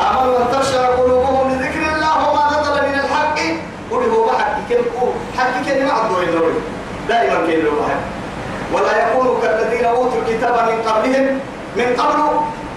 آمنوا 0.00 0.38
أن 0.38 0.44
تخشع 0.52 0.86
قلوبهم 0.88 1.50
لذكر 1.50 1.94
الله 1.96 2.30
وما 2.30 2.60
نزل 2.60 2.88
من 2.88 2.94
الحق 3.00 3.38
قولي 3.90 4.10
هو 4.16 4.24
بحق 4.26 4.56
كم 4.70 4.82
حق 5.38 5.64
كلمة 5.66 5.92
عدو 5.92 6.18
النور 6.22 6.52
دائما 7.08 7.34
كلمة 7.46 7.70
بحق 7.70 8.00
ولا 8.72 9.08
يكونوا 9.08 9.40
كالذين 9.42 9.84
اوتوا 9.84 10.18
الكتاب 10.26 10.54
من 10.68 10.82
قبلهم 10.90 11.40
من 11.76 11.96
قبل 11.98 12.22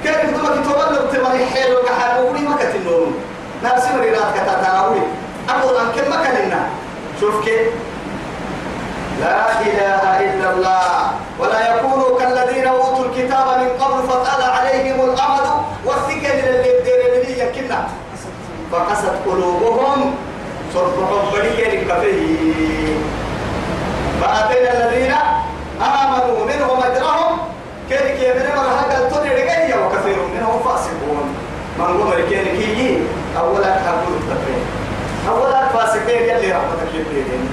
كيف 0.04 0.38
تبقى 0.38 0.64
تولوا 0.64 1.12
تبقى 1.14 1.32
حيل 1.54 1.74
وقحاب 1.76 2.24
وقولي 2.24 2.40
ما 2.42 2.56
كتنون 2.56 3.14
ناس 3.64 3.84
مرينات 3.96 4.34
كتاتاوي 4.36 5.00
أقول 5.50 5.78
أن 5.78 5.88
كم 5.96 6.12
مكاننا 6.12 6.68
شوف 7.22 7.46
كيف 7.46 7.68
لا 9.22 9.62
إله 9.62 10.04
إلا 10.20 10.48
الله. 10.54 11.12
ولا 11.40 11.76
يكونوا 11.76 12.20
كالذين 12.20 12.68
أوتوا 12.68 13.06
الكتاب 13.06 13.48
من 13.62 13.70
قبل 13.82 14.08
فطال 14.10 14.42
عليهم 14.58 14.98
الأمد 15.10 15.48
والثقل 15.86 16.40
اللي 16.40 16.78
الدين 16.78 17.48
يكنا 17.48 17.88
فقست 18.72 19.14
قلوبهم. 19.26 20.16
صرفهم 20.74 21.32
بريكين 21.32 21.80
الكفيه 21.80 22.98
فأتينا 24.22 24.72
الذين 24.78 25.14
آمنوا 25.82 26.46
منهم 26.46 26.78
أجرهم. 26.84 27.38
يمنع 28.28 28.56
هذا 28.80 28.98
الطريق 28.98 29.34
رجعية 29.34 29.76
وكثير 29.86 30.18
منهم 30.36 30.60
فاسقون. 30.60 31.36
من 31.80 31.86
هو 31.86 32.10
مريكين 32.10 32.44
كي 32.44 33.00
أولا 33.40 33.74
حبوا 33.74 34.16
التفريق 34.20 34.66
أولا 35.30 35.68
فاسقين 35.68 36.22
يلي 36.22 36.52
رحمتك 36.52 36.94
يبين 36.94 37.50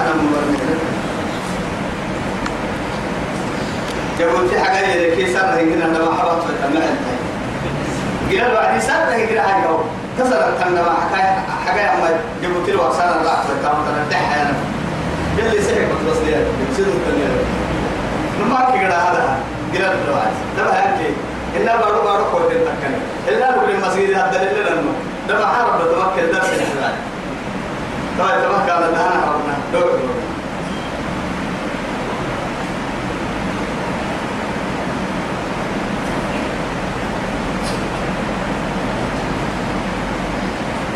أنا 0.00 0.14
مبرمج 0.14 0.58
يقول 4.20 4.48
في 4.48 4.60
حاجة 4.60 4.86
يلي 4.86 5.16
كيسان 5.16 5.48
هيكنا 5.54 5.84
لما 5.84 6.16
حبط 6.20 6.42
في 6.44 6.50
المعنى 6.66 6.86
قال 8.30 8.54
بعد 8.54 8.80
سنة 8.80 9.14
هيك 9.14 9.32
هاي 9.32 9.66
هو 9.66 9.78
كسرت 10.18 10.60
تنا 10.60 10.82
ما 10.82 10.94
حكاية 11.00 11.44
حكاية 11.66 11.94
أما 11.94 12.08
جبت 12.42 12.68
له 12.68 12.88
أحسن 12.88 13.02
الرعب 13.20 13.38
فكان 13.44 13.72
تنا 13.86 14.04
دح 14.10 14.34
أنا 14.34 14.54
قال 15.38 15.56
لي 15.56 15.62
سحب 15.62 15.88
بس 16.10 16.16
ليه 16.26 16.46
بسيط 16.72 16.86
الدنيا 16.86 17.28
نما 18.40 18.70
كي 18.72 18.78
قال 18.78 18.92
هذا 18.92 19.38
له 19.74 19.88
بعد 20.14 20.30
ده 20.56 20.72
هيك 20.72 21.14
إلا 21.56 21.76
بارو 21.76 22.02
بارو 22.02 22.24
كود 22.24 22.48
تكني 22.48 22.96
إلا 23.28 23.50
نقول 23.50 23.70
المسجد 23.70 24.12
هذا 24.12 24.42
اللي 24.42 24.64
ده 25.28 25.38
ما 25.38 25.46
حرب 25.46 25.80
ما 25.98 26.12
كان 26.16 26.30
درس 26.30 26.44
الحلال 26.44 26.94
طيب 28.18 28.28
تمام. 28.42 28.66
كان 28.66 28.80
ده 28.80 28.88
أنا 28.88 29.20
حربنا 29.26 29.54
دور 29.72 29.82
دور 29.82 30.00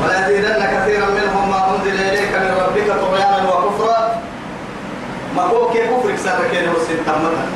وليزيدن 0.02 0.64
كثيرا 0.64 1.06
منهم 1.06 1.50
ما 1.50 1.70
أنزل 1.76 2.00
إليك 2.00 2.32
من 2.36 2.50
ربك 2.66 3.00
طغيانا 3.00 3.48
وكفرا. 3.48 4.22
ما 5.36 5.42
هو 5.42 5.70
كيف 5.70 5.86
كفر 5.90 6.16
سر 6.16 6.38
كده 6.52 6.70
وسين 6.72 6.96
تمتا 7.06 7.46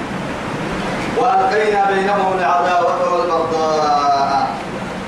وألقينا 1.18 1.90
بينهم 1.90 2.38
العداوة 2.38 3.12
والبغضاء. 3.14 4.48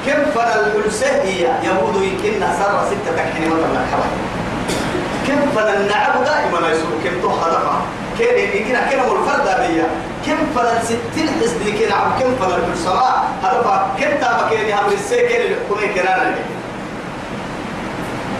كم 0.06 0.24
فن 0.34 0.58
الحلسهية 0.66 1.60
يهود 1.62 2.02
يمكن 2.02 2.40
سر 2.40 2.80
ستة 2.90 3.16
حين 3.34 3.48
مثلا 3.50 3.82
الحوالي 3.84 4.25
كم 5.26 5.40
فن 5.56 5.68
النعب 5.80 6.24
دائما 6.24 6.68
يسوق 6.70 6.90
كم 7.04 7.20
تو 7.22 7.28
هدفها 7.28 7.80
كان 8.18 8.38
يجينا 8.38 8.80
كنا 8.90 9.02
الفرد 9.04 9.46
بيا 9.60 9.86
كم 10.26 10.36
فن 10.54 10.82
ستين 10.84 11.28
حزب 11.40 11.62
كنا 11.78 11.94
عم 11.94 12.10
كم 12.20 12.34
فن 12.40 12.52
الحلسماء 12.54 13.24
هدفها 13.42 13.88
كم 14.00 14.10
تابا 14.20 14.48
كان 14.50 14.66
يهم 14.66 14.92
السيكل 14.92 15.40
الحكومة 15.52 15.94
كنا 15.94 16.34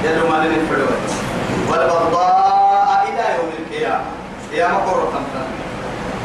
يلو 0.05 0.28
ما 0.28 0.37
لنا 0.37 0.57
الفلوات 0.57 1.09
والبغضاء 1.70 3.07
إلى 3.09 3.24
يوم 3.37 3.51
القيامة. 3.59 4.05
يا 4.53 4.68
مقر 4.68 5.09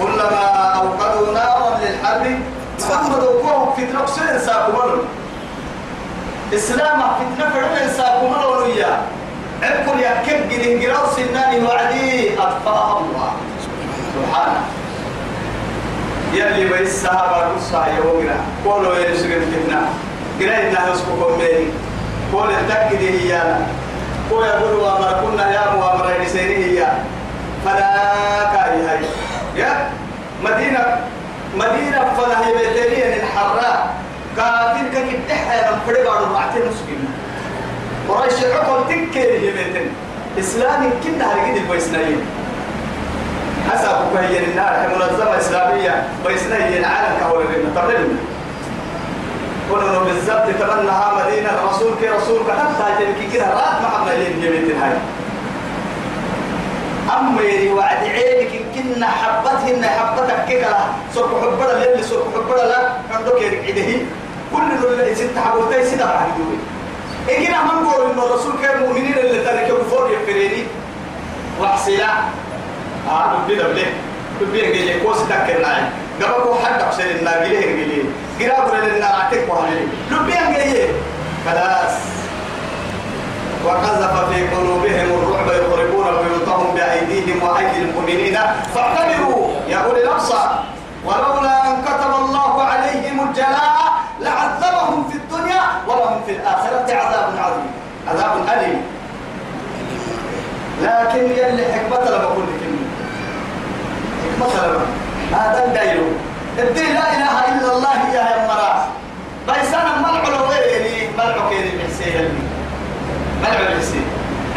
كلما 0.02 0.46
أوقدوا 0.76 1.34
نارا 1.34 1.80
للحرب 1.82 2.40
محمد 2.80 3.24
وقوه 3.24 3.74
في 3.76 3.86
تنقصين 3.86 4.40
ساكمل 4.40 5.02
إسلام 6.54 7.00
في 7.02 7.44
تنفرين 7.44 7.90
ساكمل 7.98 8.46
ونيا 8.46 9.02
عبكم 9.62 10.00
يا 10.00 10.24
كب 10.28 10.50
جنين 10.50 10.80
جراو 10.80 11.06
سناني 11.16 11.66
وعدي 11.66 12.40
أطفاء 12.40 13.04
الله. 13.06 13.32
سبحانه 14.16 14.62
يلي 16.34 16.66
بيس 16.70 17.04
سهابا 17.04 17.56
قصة 17.56 17.88
يوغنا 17.98 18.36
قولوا 18.66 18.96
يرسل 18.96 19.32
الفتنة 19.32 19.82
قرأي 20.40 20.70
إنها 20.70 20.90
يسكوكم 20.94 21.38
بيني 21.38 21.68
قول 22.34 22.50
التكدي 22.52 23.10
هي 23.34 23.42
قول 24.32 24.46
يقول 24.46 24.74
وامر 24.80 25.22
كنا 25.26 25.52
يا 25.54 25.74
وامر 25.74 26.12
لسيني 26.24 26.56
هي 26.66 26.88
فلا 27.66 27.94
كاي 28.54 28.82
هاي. 28.88 29.00
يا 29.56 29.90
مدينة 30.44 31.00
مدينة 31.56 32.14
فلا 32.18 32.48
هي 32.48 32.54
بيتين 32.54 33.14
الحراء. 33.24 33.94
كافين 34.38 34.90
كي 34.94 35.20
تحيا 35.30 35.72
نفرد 35.72 36.06
على 36.08 36.26
بعتين 36.34 36.62
مسكين 36.62 37.08
قريش 38.12 38.34
عقل 38.44 38.84
تكير 38.90 39.30
بيتين 39.42 39.90
إسلامي 40.40 40.90
كنا 41.04 41.34
هرقيد 41.34 41.56
البيسنين 41.56 42.22
حسب 43.72 43.96
كهين 44.14 44.44
النار 44.44 44.90
منظمة 44.96 45.38
إسلامية. 45.38 46.04
بيسنين 46.28 46.86
عالم 46.86 47.20
كهولين 47.20 47.76
تقريبا 47.76 48.16
كنا 49.72 50.00
بالضبط 50.00 50.46
تمنها 50.60 51.14
مدينة 51.26 51.50
رسول 51.70 51.92
كي 52.02 52.10
رسول 52.10 52.40
كحتى 52.48 52.86
تلك 53.00 53.34
كده 53.34 53.46
رات 53.54 53.82
محمد 53.84 54.14
يمين 54.38 54.82
هاي. 54.82 54.94
أما 57.18 57.42
يري 57.42 57.70
وعد 57.74 57.98
عينك 58.04 58.52
كنا 58.76 59.08
حبتهن 59.08 59.86
حبتك 59.86 60.46
كده 60.50 60.76
سوق 61.14 61.28
حبنا 61.42 61.84
اللي 61.84 62.04
سوق 62.04 62.26
حبنا 62.36 62.62
لا 62.68 62.90
عندك 63.16 63.42
يري 63.42 63.58
عده 63.58 64.06
كل 64.56 64.88
اللي 64.88 65.16
ست 65.16 65.38
حبوتي 65.46 65.86
سيدا 65.86 66.06
عندوي 66.06 66.58
إجينا 67.30 67.64
من 67.64 67.88
قول 67.88 68.12
إنه 68.12 68.24
الرسول 68.26 68.54
كان 68.62 68.78
المؤمنين 68.78 69.18
اللي 69.18 69.44
ترك 69.44 69.68
كفار 69.68 70.12
يفريني. 70.12 70.64
وحسلا 71.62 72.08
آه 73.10 73.34
بدأ 73.48 73.68
بله 73.68 73.86
بدأ 74.42 74.72
جي 74.72 75.00
كوس 75.00 75.18
تكرنا. 75.30 75.90
قبل 76.22 76.66
حد 76.66 76.82
أحسن 76.82 77.04
الناقلة 77.04 77.60
هرجلين 77.60 78.14
قراب 78.40 78.68
لنا 78.84 79.06
عتك 79.06 79.46
وهلي 79.50 79.88
لبيان 80.12 80.54
جاي 80.54 80.90
خلاص. 81.46 81.94
وقذف 83.66 84.34
في 84.34 84.48
قلوبهم 84.48 85.10
الرعب 85.20 85.48
يخربون 85.48 86.06
بيوتهم 86.06 86.76
بأيديهم 86.76 87.44
وأيدي 87.44 87.82
المؤمنين. 87.82 88.38
فاعتبروا. 88.76 89.54
يا 89.70 89.78
أولي 89.78 90.04
الأبصار. 90.04 90.64
ولولا 91.06 91.68
أن 91.68 91.82
كتب 91.82 92.14
الله 92.26 92.64
عليهم 92.64 93.30
الجلاء 93.30 93.92
لعذبهم 94.20 95.10
في 95.10 95.18
الدنيا 95.18 95.62
ولهم 95.88 96.22
في 96.26 96.32
الآخرة 96.32 96.94
عذاب 96.96 97.34
عظيم 97.38 97.72
عذاب 98.08 98.32
أليم. 98.54 98.82
لكن 100.82 101.20
يلي 101.20 101.74
حكمة 101.74 102.10
لما 102.10 102.24
أقول 102.24 102.44
لك 102.44 102.62
حكمة 104.24 104.68
لما. 104.68 104.86
هذا 105.32 105.66
الدايلو 105.66 106.04
الدين 106.60 106.94
لا 106.94 107.14
إله 107.16 107.36
إلا 107.52 107.74
الله 107.74 108.14
يا 108.14 108.48
مرا. 108.48 108.88
بيسانا 109.48 109.98
ملعو 109.98 110.46
غيري 110.46 111.10
ملعو 111.18 111.50
كيري 111.50 111.78
بحسيه 111.78 112.30
ملعو 113.42 113.76
بحسيه 113.76 114.06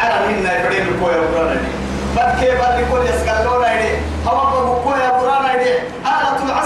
على 0.00 0.26
منا 0.26 0.58
يفرين 0.58 0.88
الكوية 0.88 1.16
وقرانا 1.16 1.50
لي. 1.54 1.68
بدك 2.16 2.54
بدك 2.60 2.84
كل 2.92 3.14
يسكالونا 3.14 3.64
هوا 4.26 4.50
بقول 4.50 5.00
يا 5.00 5.10
برانا 5.10 5.53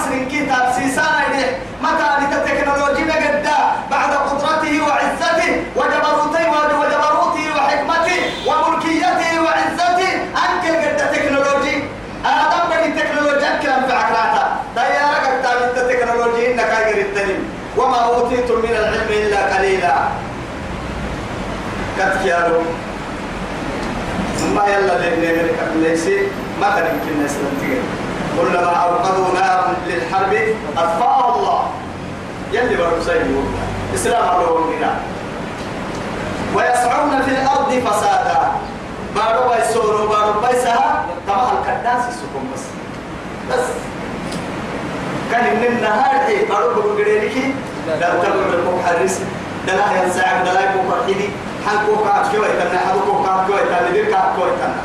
العصر 0.09 0.28
كتاب 0.32 0.72
سيسانا 0.76 1.20
يدي 1.28 1.46
متى 1.82 2.09
لتكنولوجيا 2.20 3.14
قد 3.14 3.48
بعد 3.90 4.12
قدرته 4.14 4.74
وعزته 4.86 5.50
وجبروته 5.76 6.44
وجبروته 6.80 7.46
وحكمته 7.56 8.20
وملكيته 8.46 9.42
وعزته 9.44 10.09
أنك 10.42 10.64
قد 10.84 10.96
تكنولوجي. 11.12 11.76
آدم 12.24 12.62
بدي 12.70 12.88
التكنولوجيا 12.88 13.59
كلام 13.62 13.86
في 13.86 13.92
عقلاتا 13.92 14.56
دايرك 14.76 15.24
كتاب 15.40 15.56
التكنولوجيا 15.76 16.52
إنك 16.52 16.70
غير 16.84 17.06
التنين 17.06 17.40
وما 17.76 17.96
أوتيتم 17.96 18.59
من 18.59 18.70
العلم 18.70 19.09
إلا 19.11 19.56
قليلا. 19.56 19.94
كتكيالو 21.98 22.62
ثم 24.38 24.56
يلا 24.72 24.94
للنمر 24.98 25.48
ليس 25.76 26.06
ما 26.61 26.68
كان 26.74 26.86
يمكن 26.86 27.24
نسلم 27.24 27.82
كلما 28.37 28.72
أوقدوا 28.76 29.35
نارا 29.35 29.74
للحرب 29.87 30.35
أطفأها 30.76 31.35
الله 31.37 31.62
يلي 32.53 32.76
سيدي 33.07 33.35
إسلام 33.95 34.41
الله 34.41 34.74
هنا 34.79 34.97
ويسعون 36.55 37.22
في 37.22 37.31
الأرض 37.31 37.70
فسادا 37.87 38.53
بارو 39.14 39.51
بيسورو 39.55 40.09
بارو 40.09 40.41
بيسها 40.41 41.05
تمام 41.26 41.47
الكداس 41.59 42.03
السكون 42.09 42.51
بس 42.55 42.61
بس 43.51 43.66
كان 45.33 45.57
من 45.57 45.64
النهار 45.66 46.26
إيه 46.29 46.49
بارو 46.49 46.74
بقولي 46.74 47.18
لك 47.18 47.55
لا 48.01 48.11
تقول 48.11 48.53
لكم 48.53 48.83
حرس 48.87 49.20
دلا 49.66 50.03
ينزعك 50.03 50.43
دلا 50.45 50.61
يكون 50.61 50.91
فرحيني 50.91 51.29
حنكو 51.66 52.05
كاك 52.05 52.31
كوي 52.31 52.49
تنا 52.49 52.79
حدوكو 52.89 53.24
كاك 53.24 53.47
كوي 53.47 53.61
تنا 53.68 53.91
دير 53.93 54.05
كاك 54.05 54.24
كوي 54.37 54.51
تنا 54.51 54.76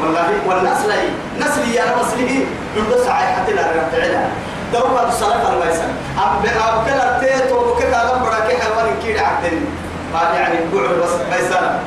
والله 0.00 0.28
والنسل 0.46 0.92
نسل 1.40 1.68
يا 1.74 1.84
مسلمي 2.00 2.46
يبدو 2.76 3.04
سعي 3.04 3.26
حتى 3.34 3.52
لا 3.52 3.62
رجعنا 3.94 4.28
دوما 4.72 5.08
الصلاة 5.08 5.52
الميسن 5.52 5.90
أم 6.18 6.42
بأم 6.42 6.84
كلا 6.86 7.18
تيت 7.20 7.52
وبكلا 7.52 8.04
لم 8.04 8.22
برك 8.22 8.56
حيوان 8.60 8.94
كيد 9.02 9.18
عدن 9.18 9.60
ما 10.12 10.22
يعني 10.34 10.54
قعد 10.58 10.98
بس 11.02 11.10
ميسن 11.32 11.78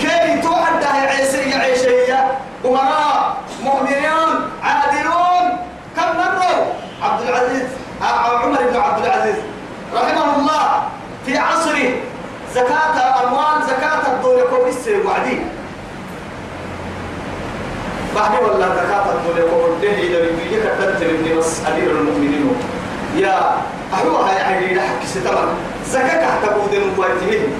كي 0.00 0.40
توعد 0.42 0.84
عيسى 0.84 1.54
عيشية. 1.54 2.38
أمراء 2.64 3.36
مؤمنون 3.62 4.50
عادلون. 4.62 5.58
كم 5.96 6.16
مروا؟ 6.16 6.64
عبد 7.02 7.28
العزيز 7.28 7.68
عمر 8.02 8.58
بن 8.70 8.76
عبد 8.76 9.04
العزيز. 9.04 9.36
رحمه 9.94 10.36
الله 10.36 10.82
في 11.26 11.38
عصره 11.38 11.90
زكاة 12.54 13.24
أموال 13.24 13.62
زكاة 13.66 14.12
الدولة 14.12 14.44
كويس 14.50 14.88
وعدي 15.06 15.38
بعد 18.16 18.30
ولا 18.42 18.66
زكاة 18.66 19.04
الدولة 19.12 19.50
كويس 19.50 19.98
إذا 19.98 20.18
بيجي 20.20 20.60
كتبت 20.60 21.02
لي 21.02 21.34
بس 21.34 21.60
أمير 21.68 21.90
المؤمنين. 21.90 22.56
يا 23.16 23.56
أحوها 23.94 24.32
يعني 24.38 24.74
لحق 24.74 25.04
ستمر 25.06 25.48
زكاة 25.86 26.46
تبود 26.46 26.74
المقاتلين 26.74 27.52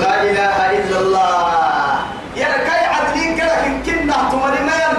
لا 0.00 0.22
إله 0.22 0.56
إلا 0.78 0.98
الله. 1.00 1.98
يا 2.36 2.46
كي 2.66 2.84
عدلين 2.94 3.36
كده 3.36 3.54
كنا 3.86 4.16
تمرمان 4.32 4.94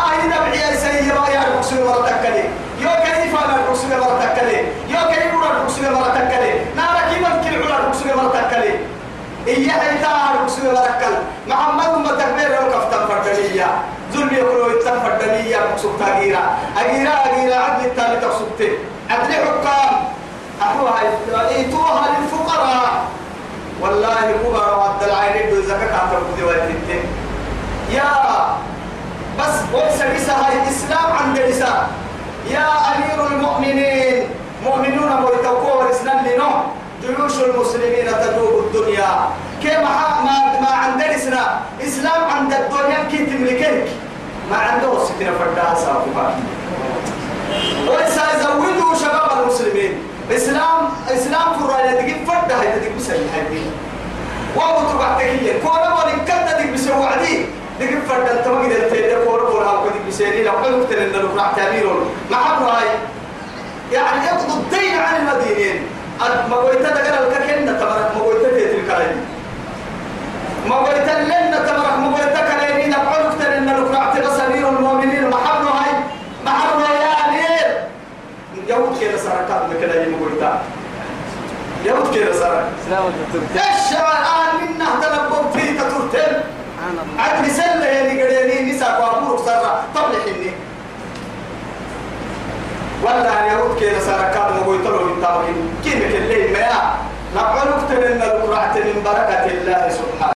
أين 0.00 0.30
نبعي 0.30 0.76
سيئة 0.76 1.30
يا 1.34 1.58
رسول 1.58 1.78
الله 1.78 2.06
تكلي 2.06 2.44
يو 2.80 2.90
كيف 3.04 3.44
أنا 3.44 3.56
رسول 3.70 3.92
الله 3.92 4.26
تكلي 4.26 4.58
يو 4.88 5.08
كيف 5.10 5.32
أنا 5.34 5.64
رسول 5.66 5.84
الله 5.86 6.08
تكلي 6.08 6.52
نارا 6.76 7.00
كيف 7.10 7.22
كل 7.44 7.72
علا 7.72 7.88
رسول 7.90 8.10
الله 8.10 8.28
تكلي 8.40 8.74
إياه 9.46 10.44
رسول 10.44 10.66
الله 10.66 10.86
تكل 10.86 11.14
محمد 11.48 11.98
ما 11.98 12.10
تكبير 12.18 12.48
لو 12.48 12.70
كفتن 12.70 13.06
فردنية 13.08 13.66
ظلم 14.12 14.34
يقولوا 14.34 14.72
يتن 14.72 15.00
فردنية 15.00 15.56
مقصود 15.72 15.92
تغيرا 16.00 16.58
أغيرا 16.78 17.10
أغيرا 17.10 17.56
عدل 17.56 17.84
التالي 17.86 18.16
تقصدت 18.20 18.78
عدل 19.10 19.32
حكام 19.34 20.04
أحوها 20.62 21.00
إيتوها 21.48 22.08
للفقراء. 22.18 23.04
والله 23.80 24.14
كبر 24.44 24.78
وعد 24.78 25.02
العين 25.02 25.50
دو 25.50 25.62
زكاة 25.62 25.96
عطر 25.96 26.46
ويتتن 26.46 27.04
يا 27.90 28.10
بس 29.38 29.56
ويسا 29.74 30.32
هاي 30.32 30.62
الإسلام 30.62 31.12
عند 31.12 31.38
لسا 31.38 31.86
يا 32.50 32.66
أمير 32.94 33.26
المؤمنين. 33.26 34.28
مؤمنون 34.64 35.24
ويتوقوا 35.24 35.82
الإسلام 35.82 36.26
لنو 36.26 36.50
جيوش 37.06 37.32
المسلمين 37.34 38.06
تجوب 38.06 38.64
الدنيا 38.66 39.28
كما 39.62 39.94
ما 40.24 40.60
ما 40.60 40.68
عندنا 40.68 41.16
إسلام 41.80 42.24
عند 42.30 42.52
الدنيا 42.52 43.04
كي 43.10 43.26
تملكك 43.26 43.88
ما 44.50 44.56
عنده 44.56 45.04
ستين 45.04 45.32
فردها 45.38 45.74
سابقا 45.74 46.34
ويسا 47.88 48.22
يزودوا 48.34 48.94
شباب 48.94 49.42
المسلمين 49.42 49.92
إسلام 50.30 50.88
إسلام 51.08 51.58
فرائي 51.58 52.02
تجيب 52.02 52.26
فردها 52.26 52.62
مسلم 52.96 53.28
هذه 53.34 53.62
وهو 54.56 54.92
تبع 54.92 55.18
تكية 55.18 55.52
كونا 55.62 55.94
ولن 55.94 56.18
كنت 56.18 56.58
تجيب 56.58 56.72
مسوى 56.74 57.06
عدي 57.06 57.46
تجيب 57.80 57.98
فرد 58.08 58.42
تمام 58.44 58.70
إذا 58.70 58.88
تيجي 58.88 59.24
كونا 59.24 59.42
كونا 59.42 59.66
هاو 59.66 59.84
كذي 59.84 59.98
بسيري 60.08 60.44
لو 60.44 60.52
حلو 60.52 60.84
ترى 60.84 61.04
إنه 61.04 61.34
راح 61.36 61.52
تعميرون 61.56 62.10
ما 62.30 62.36
حد 62.36 62.62
راي 62.62 62.88
يعني 63.92 64.26
يقضوا 64.26 64.56
الدين 64.56 64.98
عن 64.98 65.16
المدينين 65.16 65.82
ما 66.50 66.56
قلت 66.56 66.82
تقرا 66.82 67.26
الككنة 67.26 67.72
تبارك 67.72 68.10
ما 68.16 68.22
قلت 68.22 68.46
كاين 68.88 69.16
ما 70.68 70.76
قلت 70.76 71.08
لنا 71.10 71.58
تبارك 71.66 71.98
ما 71.98 72.16
قلت 72.16 72.36
ترى 73.42 73.58
إنه 73.58 73.90
راح 73.92 74.14
تبص 74.14 74.40
أمير 74.40 74.68
المؤمنين. 74.68 75.24
ما 75.30 75.36
ما 76.44 76.50
حد 76.50 76.80
راي 76.80 76.96
يا 77.02 77.12
أمير. 77.28 77.66
يوم 78.68 78.96
كذا 79.00 79.16
سرقات 79.16 79.62
بكذا 79.70 80.04
يوم 80.04 80.14
قلت 80.24 80.42
يوم 81.84 82.14
كذا 82.14 82.32
سرق 82.32 82.68
سلام 82.88 83.02
الدكتور 83.06 83.42
إيش 83.54 83.92
الان 83.92 84.74
منا 84.74 84.86
تلبب 85.02 85.50
في 85.54 85.70
الله. 85.70 86.42
عاد 87.18 87.48
سنة 87.48 87.84
يعني 87.84 88.22
قريني 88.22 88.72
نساء 88.72 89.02
وابورك 89.02 89.44
سرع 89.46 89.80
طبل 89.94 90.14
حني 90.24 90.41
ولا 93.02 93.46
يهود 93.46 93.78
كي 93.78 93.96
نسارة 93.96 94.30
كاد 94.34 94.60
مقوي 94.60 94.78
تلو 94.78 95.04
من 95.04 95.22
تاوكين 95.22 95.56
كي 95.84 95.90
نكلي 95.98 96.52
ما 96.52 96.94
نقول 97.36 97.68
أكتر 97.72 98.12
ان 98.12 98.18
من 98.84 99.02
بركة 99.04 99.46
الله 99.46 99.88
سبحانه 99.88 100.31